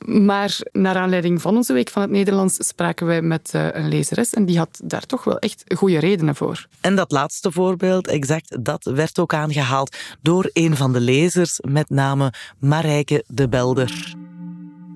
Maar 0.06 0.58
naar 0.72 0.96
aanleiding 0.96 1.42
van 1.42 1.56
onze 1.56 1.72
Week 1.72 1.90
van 1.90 2.02
het 2.02 2.10
Nederlands 2.10 2.56
spraken 2.66 3.06
wij 3.06 3.22
met 3.22 3.50
een 3.52 3.88
lezeres 3.88 4.32
en 4.32 4.44
die 4.44 4.58
had 4.58 4.80
daar 4.84 5.06
toch 5.06 5.24
wel 5.24 5.38
echt 5.38 5.64
goede 5.76 5.98
redenen 5.98 6.34
voor. 6.34 6.66
En 6.80 6.96
dat 6.96 7.12
laatste 7.12 7.52
voorbeeld, 7.52 8.08
exact, 8.08 8.64
dat 8.64 8.84
werd 8.84 9.18
ook 9.18 9.34
aangehaald 9.34 9.96
door 10.22 10.50
een 10.52 10.76
van 10.76 10.92
de 10.92 11.00
lezers, 11.00 11.60
met 11.62 11.90
name 11.90 12.32
Marijke 12.58 13.24
de 13.26 13.48
Belder. 13.48 14.14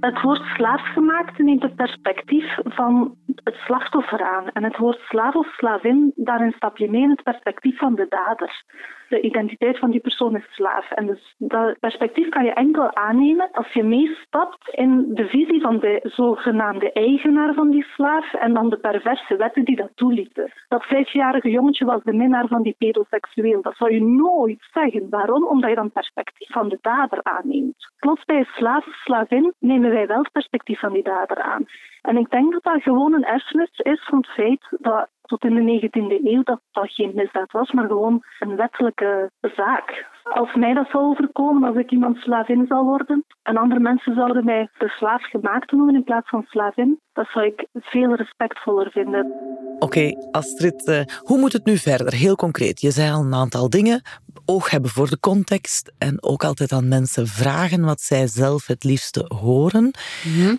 Het 0.00 0.20
woord 0.20 0.42
slaafgemaakt 0.42 1.38
neemt 1.38 1.62
het 1.62 1.74
perspectief 1.74 2.58
van 2.64 3.16
het 3.44 3.54
slachtoffer 3.54 4.22
aan. 4.22 4.48
En 4.48 4.64
het 4.64 4.76
woord 4.76 4.98
slaaf 4.98 5.34
of 5.34 5.46
slavin, 5.46 6.12
daarin 6.16 6.52
stap 6.52 6.76
je 6.76 6.90
mee 6.90 7.02
in 7.02 7.10
het 7.10 7.22
perspectief 7.22 7.78
van 7.78 7.94
de 7.94 8.06
dader 8.08 8.62
de 9.08 9.20
identiteit 9.20 9.78
van 9.78 9.90
die 9.90 10.00
persoon 10.00 10.36
is 10.36 10.46
slaaf. 10.50 10.90
En 10.90 11.06
dus 11.06 11.34
dat 11.38 11.78
perspectief 11.78 12.28
kan 12.28 12.44
je 12.44 12.52
enkel 12.52 12.94
aannemen 12.94 13.50
als 13.52 13.72
je 13.72 13.82
meestapt 13.82 14.68
in 14.70 15.14
de 15.14 15.26
visie 15.26 15.60
van 15.60 15.78
de 15.78 16.00
zogenaamde 16.02 16.92
eigenaar 16.92 17.54
van 17.54 17.70
die 17.70 17.84
slaaf 17.84 18.34
en 18.34 18.54
dan 18.54 18.70
de 18.70 18.78
perverse 18.78 19.36
wetten 19.36 19.64
die 19.64 19.76
dat 19.76 19.90
toelieten. 19.94 20.52
Dat 20.68 20.84
vijfjarige 20.84 21.50
jongetje 21.50 21.84
was 21.84 22.02
de 22.02 22.12
minnaar 22.12 22.46
van 22.46 22.62
die 22.62 22.74
pedoseksueel. 22.78 23.62
Dat 23.62 23.76
zou 23.76 23.92
je 23.92 24.02
nooit 24.02 24.68
zeggen. 24.72 25.08
Waarom? 25.10 25.46
Omdat 25.46 25.70
je 25.70 25.76
dan 25.76 25.92
perspectief 25.92 26.50
van 26.50 26.68
de 26.68 26.78
dader 26.80 27.22
aanneemt. 27.22 27.92
Plots 27.98 28.24
bij 28.24 28.44
slaaf 28.44 28.86
slavin 29.04 29.54
nemen 29.58 29.90
wij 29.90 30.06
wel 30.06 30.18
het 30.22 30.32
perspectief 30.32 30.80
van 30.80 30.92
die 30.92 31.02
dader 31.02 31.42
aan. 31.42 31.64
En 32.02 32.16
ik 32.16 32.30
denk 32.30 32.52
dat 32.52 32.62
dat 32.62 32.82
gewoon 32.82 33.12
een 33.12 33.24
erfenis 33.24 33.78
is 33.78 34.04
van 34.04 34.18
het 34.18 34.26
feit 34.26 34.66
dat 34.70 35.08
tot 35.28 35.44
in 35.44 35.54
de 35.54 35.88
19e 35.88 36.24
eeuw 36.24 36.42
dat 36.42 36.60
dat 36.70 36.90
geen 36.90 37.12
misdaad 37.14 37.52
was, 37.52 37.72
maar 37.72 37.86
gewoon 37.86 38.22
een 38.38 38.56
wettelijke 38.56 39.30
zaak. 39.40 40.06
Als 40.22 40.54
mij 40.54 40.74
dat 40.74 40.88
zou 40.90 41.04
overkomen, 41.04 41.68
als 41.68 41.76
ik 41.76 41.90
iemand 41.90 42.16
slavin 42.16 42.64
zou 42.68 42.84
worden, 42.84 43.24
en 43.42 43.56
andere 43.56 43.80
mensen 43.80 44.14
zouden 44.14 44.44
mij 44.44 44.68
de 44.78 44.88
slaaf 44.88 45.22
gemaakt 45.22 45.72
noemen 45.72 45.94
in 45.94 46.04
plaats 46.04 46.28
van 46.28 46.44
slavin, 46.48 47.00
dat 47.12 47.28
zou 47.32 47.46
ik 47.46 47.66
veel 47.72 48.14
respectvoller 48.14 48.90
vinden. 48.90 49.32
Oké, 49.74 49.84
okay, 49.84 50.16
Astrid, 50.30 50.88
uh, 50.88 51.00
hoe 51.22 51.38
moet 51.38 51.52
het 51.52 51.64
nu 51.64 51.76
verder? 51.76 52.12
Heel 52.12 52.36
concreet, 52.36 52.80
je 52.80 52.90
zei 52.90 53.12
al 53.12 53.24
een 53.24 53.34
aantal 53.34 53.70
dingen. 53.70 54.02
Oog 54.44 54.70
hebben 54.70 54.90
voor 54.90 55.08
de 55.08 55.20
context 55.20 55.92
en 55.98 56.22
ook 56.22 56.44
altijd 56.44 56.72
aan 56.72 56.88
mensen 56.88 57.26
vragen 57.26 57.84
wat 57.84 58.00
zij 58.00 58.26
zelf 58.26 58.66
het 58.66 58.84
liefste 58.84 59.24
horen. 59.42 59.82
Mm 59.82 59.92
-hmm. 60.32 60.58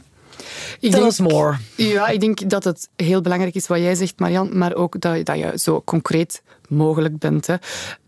Ik 0.79 0.91
Tell 0.91 0.99
denk, 0.99 1.11
us 1.11 1.19
more. 1.19 1.57
Ja, 1.75 2.07
ik 2.07 2.19
denk 2.19 2.49
dat 2.49 2.63
het 2.63 2.89
heel 2.95 3.21
belangrijk 3.21 3.55
is 3.55 3.67
wat 3.67 3.79
jij 3.79 3.95
zegt, 3.95 4.19
Marian, 4.19 4.57
maar 4.57 4.75
ook 4.75 4.99
dat, 5.01 5.25
dat 5.25 5.37
je 5.37 5.51
zo 5.55 5.81
concreet 5.81 6.41
mogelijk 6.69 7.17
bent. 7.17 7.47
Hè. 7.47 7.55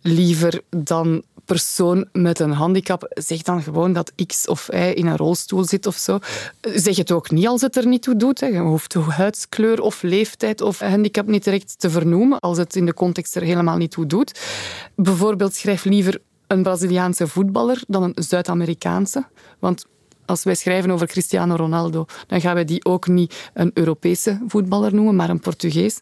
Liever 0.01 0.61
dan 0.69 1.23
persoon 1.45 2.07
met 2.11 2.39
een 2.39 2.51
handicap, 2.51 3.11
zeg 3.13 3.41
dan 3.41 3.61
gewoon 3.61 3.93
dat 3.93 4.11
X 4.27 4.47
of 4.47 4.69
Y 4.73 4.75
in 4.75 5.05
een 5.07 5.17
rolstoel 5.17 5.63
zit 5.63 5.85
of 5.85 5.95
zo. 5.95 6.19
Zeg 6.61 6.97
het 6.97 7.11
ook 7.11 7.31
niet 7.31 7.47
als 7.47 7.61
het 7.61 7.75
er 7.75 7.87
niet 7.87 8.01
toe 8.01 8.15
doet. 8.15 8.39
Hè. 8.39 8.47
Je 8.47 8.59
hoeft 8.59 8.93
huidskleur 8.93 9.81
of 9.81 10.01
leeftijd 10.01 10.61
of 10.61 10.79
handicap 10.79 11.27
niet 11.27 11.43
direct 11.43 11.79
te 11.79 11.89
vernoemen 11.89 12.39
als 12.39 12.57
het 12.57 12.75
in 12.75 12.85
de 12.85 12.93
context 12.93 13.35
er 13.35 13.41
helemaal 13.41 13.77
niet 13.77 13.91
toe 13.91 14.05
doet. 14.05 14.39
Bijvoorbeeld 14.95 15.55
schrijf 15.55 15.83
liever 15.83 16.21
een 16.47 16.63
Braziliaanse 16.63 17.27
voetballer 17.27 17.83
dan 17.87 18.03
een 18.03 18.23
Zuid-Amerikaanse. 18.23 19.25
Want 19.59 19.85
als 20.25 20.43
wij 20.43 20.55
schrijven 20.55 20.91
over 20.91 21.07
Cristiano 21.07 21.55
Ronaldo, 21.55 22.05
dan 22.27 22.41
gaan 22.41 22.53
wij 22.53 22.65
die 22.65 22.85
ook 22.85 23.07
niet 23.07 23.49
een 23.53 23.71
Europese 23.73 24.39
voetballer 24.47 24.93
noemen, 24.93 25.15
maar 25.15 25.29
een 25.29 25.39
Portugees. 25.39 26.01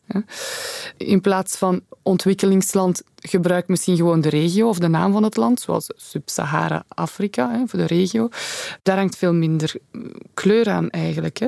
In 0.98 1.22
plaats 1.22 1.58
van 1.58 1.82
ontwikkelingsland, 2.04 3.02
gebruik 3.16 3.68
misschien 3.68 3.96
gewoon 3.96 4.22
de 4.22 4.30
regio 4.30 4.68
of 4.68 4.80
de 4.80 4.88
naam 4.88 5.12
van 5.12 5.24
het 5.24 5.38
land, 5.38 5.60
zoals 5.60 5.92
Sub-Sahara-Afrika, 5.96 7.64
voor 7.66 7.80
de 7.80 7.86
regio. 7.86 8.30
Daar 8.84 8.98
hangt 8.98 9.18
veel 9.18 9.34
minder 9.34 9.74
kleur 10.34 10.70
aan 10.70 10.90
eigenlijk. 10.90 11.40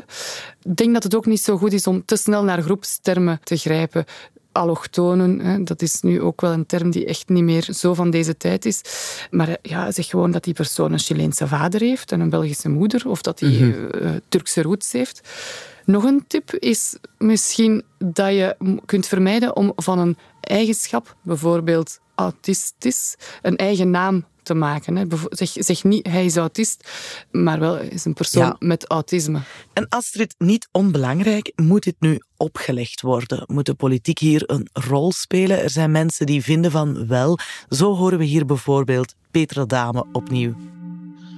Ik 0.62 0.76
denk 0.76 0.94
dat 0.94 1.04
het 1.04 1.16
ook 1.16 1.26
niet 1.26 1.42
zo 1.42 1.58
goed 1.58 1.74
is 1.74 1.88
om 1.88 2.06
te 2.06 2.16
snel 2.16 2.44
naar 2.44 2.62
groepstermen 2.62 3.40
te 3.44 3.58
grijpen 3.58 4.06
allochtonen, 4.52 5.40
hè, 5.40 5.64
dat 5.64 5.82
is 5.82 6.02
nu 6.02 6.22
ook 6.22 6.42
wel 6.42 6.52
een 6.52 6.66
term 6.66 6.92
die 6.92 7.06
echt 7.06 7.30
niet 7.30 7.44
meer 7.44 7.68
zo 7.74 7.94
van 7.94 8.10
deze 8.10 8.38
tijd 8.38 8.66
is. 8.66 8.82
Maar 9.32 9.58
ja, 9.62 9.92
zeg 9.92 10.08
gewoon 10.08 10.32
dat 10.32 10.44
die 10.44 10.54
persoon 10.54 10.92
een 10.92 11.00
Chileense 11.00 11.48
vader 11.48 11.82
heeft 11.82 12.12
en 12.12 12.20
een 12.20 12.30
Belgische 12.30 12.70
moeder, 12.70 13.08
of 13.08 13.22
dat 13.22 13.40
hij 13.40 13.50
mm 13.50 13.74
-hmm. 13.92 14.20
Turkse 14.28 14.62
roots 14.62 14.92
heeft. 14.92 15.22
Nog 15.86 16.04
een 16.04 16.24
tip 16.28 16.54
is 16.54 16.96
misschien 17.18 17.84
dat 17.98 18.32
je 18.32 18.56
kunt 18.86 19.08
vermijden 19.08 19.56
om 19.56 19.74
van 19.76 20.00
een 20.00 20.18
eigenschap, 20.42 21.16
bijvoorbeeld 21.22 22.00
autistisch, 22.16 23.16
een 23.42 23.56
eigen 23.56 23.90
naam 23.90 24.26
te 24.44 24.54
maken. 24.54 24.96
Hè. 24.96 25.06
Zeg, 25.30 25.50
zeg 25.54 25.84
niet 25.84 26.08
hij 26.08 26.26
is 26.26 26.36
autist, 26.36 26.90
maar 27.32 27.60
wel 27.60 27.78
is 27.78 28.06
een 28.06 28.14
persoon 28.14 28.44
ja. 28.44 28.56
met 28.60 28.88
autisme. 28.88 29.40
En 29.74 29.88
Astrid, 29.88 30.36
niet 30.38 30.68
onbelangrijk, 30.72 31.52
moet 31.56 31.84
dit 31.84 31.96
nu 32.00 32.20
opgelegd 32.38 33.02
worden? 33.02 33.44
Moet 33.48 33.66
de 33.66 33.74
politiek 33.74 34.20
hier 34.20 34.44
een 34.46 34.68
rol 34.74 35.12
spelen? 35.12 35.62
Er 35.62 35.70
zijn 35.70 35.92
mensen 35.92 36.26
die 36.26 36.44
vinden 36.44 36.72
van 36.72 37.08
wel. 37.08 37.38
Zo 37.70 37.96
horen 37.96 38.18
we 38.18 38.24
hier 38.24 38.46
bijvoorbeeld 38.46 39.16
Petra 39.32 39.66
Dame 39.66 40.06
opnieuw. 40.12 40.54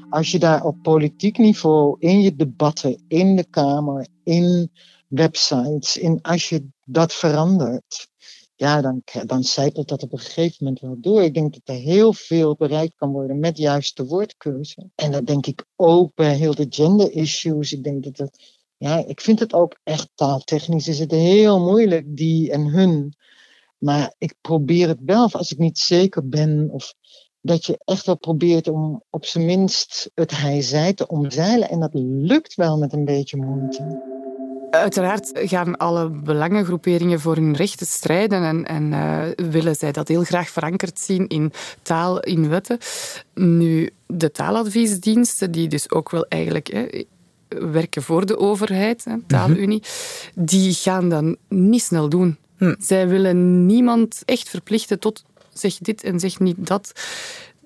Als 0.09 0.31
je 0.31 0.39
daar 0.39 0.63
op 0.63 0.75
politiek 0.81 1.37
niveau 1.37 1.95
in 1.99 2.21
je 2.21 2.35
debatten, 2.35 3.03
in 3.07 3.35
de 3.35 3.45
Kamer, 3.49 4.07
in 4.23 4.71
websites, 5.07 5.97
in, 5.97 6.19
als 6.21 6.49
je 6.49 6.67
dat 6.85 7.13
verandert, 7.13 8.07
ja, 8.55 8.81
dan, 8.81 9.01
dan 9.25 9.43
dat 9.85 10.03
op 10.03 10.11
een 10.11 10.19
gegeven 10.19 10.57
moment 10.59 10.79
wel 10.79 10.95
door. 10.99 11.23
Ik 11.23 11.33
denk 11.33 11.53
dat 11.53 11.75
er 11.75 11.81
heel 11.81 12.13
veel 12.13 12.55
bereikt 12.55 12.95
kan 12.95 13.11
worden 13.11 13.39
met 13.39 13.57
juist 13.57 13.97
de 13.97 14.05
woordkeuze. 14.05 14.89
En 14.95 15.11
dat 15.11 15.25
denk 15.25 15.45
ik 15.45 15.65
ook 15.75 16.15
bij 16.15 16.35
heel 16.35 16.55
de 16.55 16.65
gender 16.69 17.11
issues. 17.11 17.73
Ik 17.73 17.83
denk 17.83 18.03
dat 18.03 18.17
het, 18.17 18.61
ja, 18.77 19.05
ik 19.05 19.21
vind 19.21 19.39
het 19.39 19.53
ook 19.53 19.79
echt 19.83 20.09
taaltechnisch 20.15 20.87
is 20.87 20.99
het 20.99 21.11
heel 21.11 21.59
moeilijk, 21.59 22.17
die 22.17 22.51
en 22.51 22.65
hun. 22.65 23.13
Maar 23.77 24.13
ik 24.17 24.35
probeer 24.41 24.87
het 24.87 24.99
wel, 25.05 25.31
als 25.31 25.51
ik 25.51 25.57
niet 25.57 25.77
zeker 25.77 26.27
ben, 26.27 26.69
of 26.71 26.93
dat 27.41 27.65
je 27.65 27.79
echt 27.83 28.05
wel 28.05 28.17
probeert 28.17 28.67
om 28.67 29.03
op 29.09 29.25
zijn 29.25 29.45
minst 29.45 30.11
het 30.13 30.37
hij-zij 30.37 30.93
te 30.93 31.07
omzeilen. 31.07 31.69
En 31.69 31.79
dat 31.79 31.93
lukt 31.93 32.55
wel 32.55 32.77
met 32.77 32.93
een 32.93 33.05
beetje 33.05 33.37
moeite. 33.37 34.12
Uiteraard 34.73 35.31
gaan 35.33 35.77
alle 35.77 36.09
belangengroeperingen 36.09 37.19
voor 37.19 37.35
hun 37.35 37.55
rechten 37.55 37.87
strijden 37.87 38.43
en, 38.43 38.65
en 38.65 38.91
uh, 38.91 39.49
willen 39.51 39.75
zij 39.75 39.91
dat 39.91 40.07
heel 40.07 40.23
graag 40.23 40.49
verankerd 40.49 40.99
zien 40.99 41.27
in 41.27 41.51
taal, 41.81 42.19
in 42.19 42.49
wetten. 42.49 42.77
Nu, 43.33 43.89
de 44.07 44.31
taaladviesdiensten, 44.31 45.51
die 45.51 45.67
dus 45.67 45.91
ook 45.91 46.09
wel 46.09 46.25
eigenlijk 46.25 46.67
hè, 46.67 46.87
werken 47.71 48.03
voor 48.03 48.25
de 48.25 48.37
overheid, 48.37 49.03
hè, 49.03 49.15
Taalunie, 49.27 49.83
mm-hmm. 49.83 50.45
die 50.45 50.73
gaan 50.73 51.09
dat 51.09 51.35
niet 51.47 51.83
snel 51.83 52.09
doen. 52.09 52.37
Hm. 52.57 52.75
Zij 52.79 53.07
willen 53.07 53.65
niemand 53.65 54.21
echt 54.25 54.49
verplichten 54.49 54.99
tot 54.99 55.23
zeg 55.53 55.77
dit 55.77 56.03
en 56.03 56.19
zeg 56.19 56.39
niet 56.39 56.67
dat. 56.67 56.91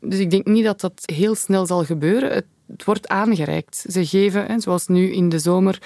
Dus 0.01 0.19
ik 0.19 0.31
denk 0.31 0.45
niet 0.45 0.65
dat 0.65 0.81
dat 0.81 1.01
heel 1.05 1.35
snel 1.35 1.65
zal 1.65 1.85
gebeuren. 1.85 2.33
Het, 2.33 2.45
het 2.67 2.83
wordt 2.83 3.07
aangereikt. 3.07 3.85
Ze 3.89 4.05
geven, 4.05 4.45
hè, 4.45 4.59
zoals 4.59 4.87
nu 4.87 5.11
in 5.11 5.29
de 5.29 5.39
zomer, 5.39 5.79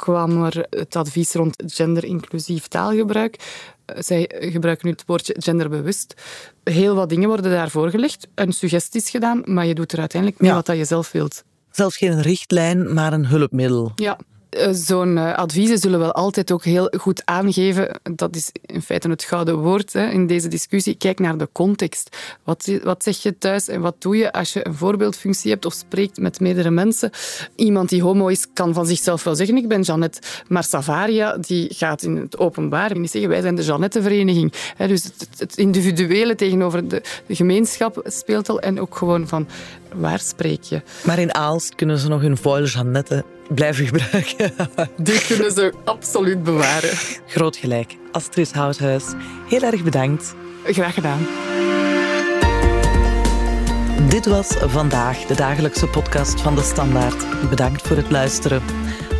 kwam 0.00 0.44
er 0.44 0.66
het 0.70 0.96
advies 0.96 1.32
rond 1.32 1.62
gender-inclusief 1.66 2.68
taalgebruik. 2.68 3.36
Zij 3.98 4.30
gebruiken 4.38 4.86
nu 4.86 4.92
het 4.92 5.04
woordje 5.06 5.34
genderbewust. 5.38 6.14
Heel 6.64 6.94
wat 6.94 7.08
dingen 7.08 7.28
worden 7.28 7.50
daar 7.50 7.70
voorgelegd 7.70 8.28
en 8.34 8.52
suggesties 8.52 9.10
gedaan, 9.10 9.42
maar 9.44 9.66
je 9.66 9.74
doet 9.74 9.92
er 9.92 9.98
uiteindelijk 9.98 10.40
mee 10.40 10.50
ja. 10.50 10.56
wat 10.56 10.76
je 10.76 10.84
zelf 10.84 11.12
wilt. 11.12 11.44
Zelfs 11.70 11.96
geen 11.96 12.20
richtlijn, 12.22 12.94
maar 12.94 13.12
een 13.12 13.26
hulpmiddel. 13.26 13.92
Ja. 13.94 14.18
Eh, 14.50 14.68
zo'n 14.72 15.16
uh, 15.16 15.34
adviezen 15.34 15.78
zullen 15.78 15.98
wel 15.98 16.12
altijd 16.12 16.52
ook 16.52 16.64
heel 16.64 16.92
goed 16.98 17.22
aangeven, 17.24 18.00
dat 18.14 18.36
is 18.36 18.50
in 18.66 18.82
feite 18.82 19.08
het 19.08 19.22
gouden 19.22 19.58
woord 19.58 19.92
hè, 19.92 20.08
in 20.08 20.26
deze 20.26 20.48
discussie, 20.48 20.94
kijk 20.94 21.18
naar 21.18 21.38
de 21.38 21.48
context. 21.52 22.16
Wat, 22.44 22.70
wat 22.82 23.02
zeg 23.02 23.16
je 23.16 23.38
thuis 23.38 23.68
en 23.68 23.80
wat 23.80 23.94
doe 23.98 24.16
je 24.16 24.32
als 24.32 24.52
je 24.52 24.66
een 24.66 24.74
voorbeeldfunctie 24.74 25.50
hebt 25.50 25.64
of 25.64 25.72
spreekt 25.72 26.18
met 26.18 26.40
meerdere 26.40 26.70
mensen? 26.70 27.10
Iemand 27.56 27.88
die 27.88 28.02
homo 28.02 28.26
is, 28.26 28.46
kan 28.52 28.74
van 28.74 28.86
zichzelf 28.86 29.24
wel 29.24 29.34
zeggen, 29.34 29.56
ik 29.56 29.68
ben 29.68 29.82
Jeannette, 29.82 30.20
maar 30.48 30.64
Savaria 30.64 31.36
die 31.36 31.74
gaat 31.74 32.02
in 32.02 32.16
het 32.16 32.38
openbaar 32.38 32.90
en 32.90 32.98
die 32.98 33.08
zeggen, 33.08 33.30
wij 33.30 33.40
zijn 33.40 33.54
de 33.54 33.62
Jeannette-vereniging. 33.62 34.52
Dus 34.76 35.10
het, 35.38 35.56
individuele 35.56 36.34
tegenover 36.34 36.88
de, 36.88 37.02
de 37.26 37.36
gemeenschap 37.36 38.02
speelt 38.04 38.48
al 38.48 38.60
en 38.60 38.80
ook 38.80 38.96
gewoon 38.96 39.28
van, 39.28 39.48
waar 39.94 40.20
spreek 40.20 40.62
je? 40.62 40.82
Maar 41.04 41.18
in 41.18 41.34
Aalst 41.34 41.74
kunnen 41.74 41.98
ze 41.98 42.08
nog 42.08 42.20
hun 42.20 42.36
foil 42.36 42.64
Jeannette 42.64 43.24
blijven 43.54 43.86
gebruiken. 43.86 44.52
Die 45.04 45.26
kunnen 45.26 45.52
ze 45.52 45.72
absoluut 45.84 46.42
bewaren. 46.42 46.90
Groot 47.26 47.56
gelijk. 47.56 47.96
Astrid 48.12 48.52
Houthuis, 48.52 49.04
heel 49.48 49.62
erg 49.62 49.82
bedankt. 49.82 50.34
Graag 50.64 50.94
gedaan. 50.94 51.26
Dit 54.08 54.26
was 54.26 54.48
vandaag 54.48 55.18
de 55.18 55.34
dagelijkse 55.34 55.86
podcast 55.86 56.40
van 56.40 56.54
de 56.54 56.62
Standaard. 56.62 57.50
Bedankt 57.50 57.86
voor 57.86 57.96
het 57.96 58.10
luisteren. 58.10 58.62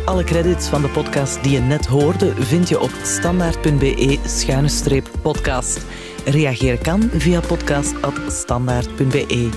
Alle 0.05 0.23
credits 0.23 0.67
van 0.67 0.81
de 0.81 0.89
podcast 0.89 1.43
die 1.43 1.51
je 1.51 1.59
net 1.59 1.85
hoorde 1.85 2.33
vind 2.39 2.69
je 2.69 2.79
op 2.79 2.91
standaard.be-podcast. 3.03 5.79
Reageer 6.25 6.77
kan 6.77 7.09
via 7.13 7.39
podcast.standaard.be. 7.39 9.49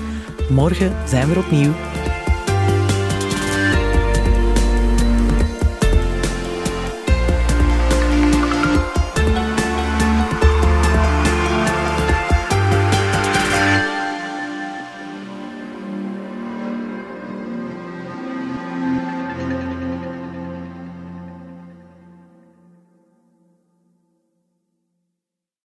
Morgen 0.49 0.95
zijn 1.07 1.29
we 1.29 1.39
opnieuw. 1.39 1.73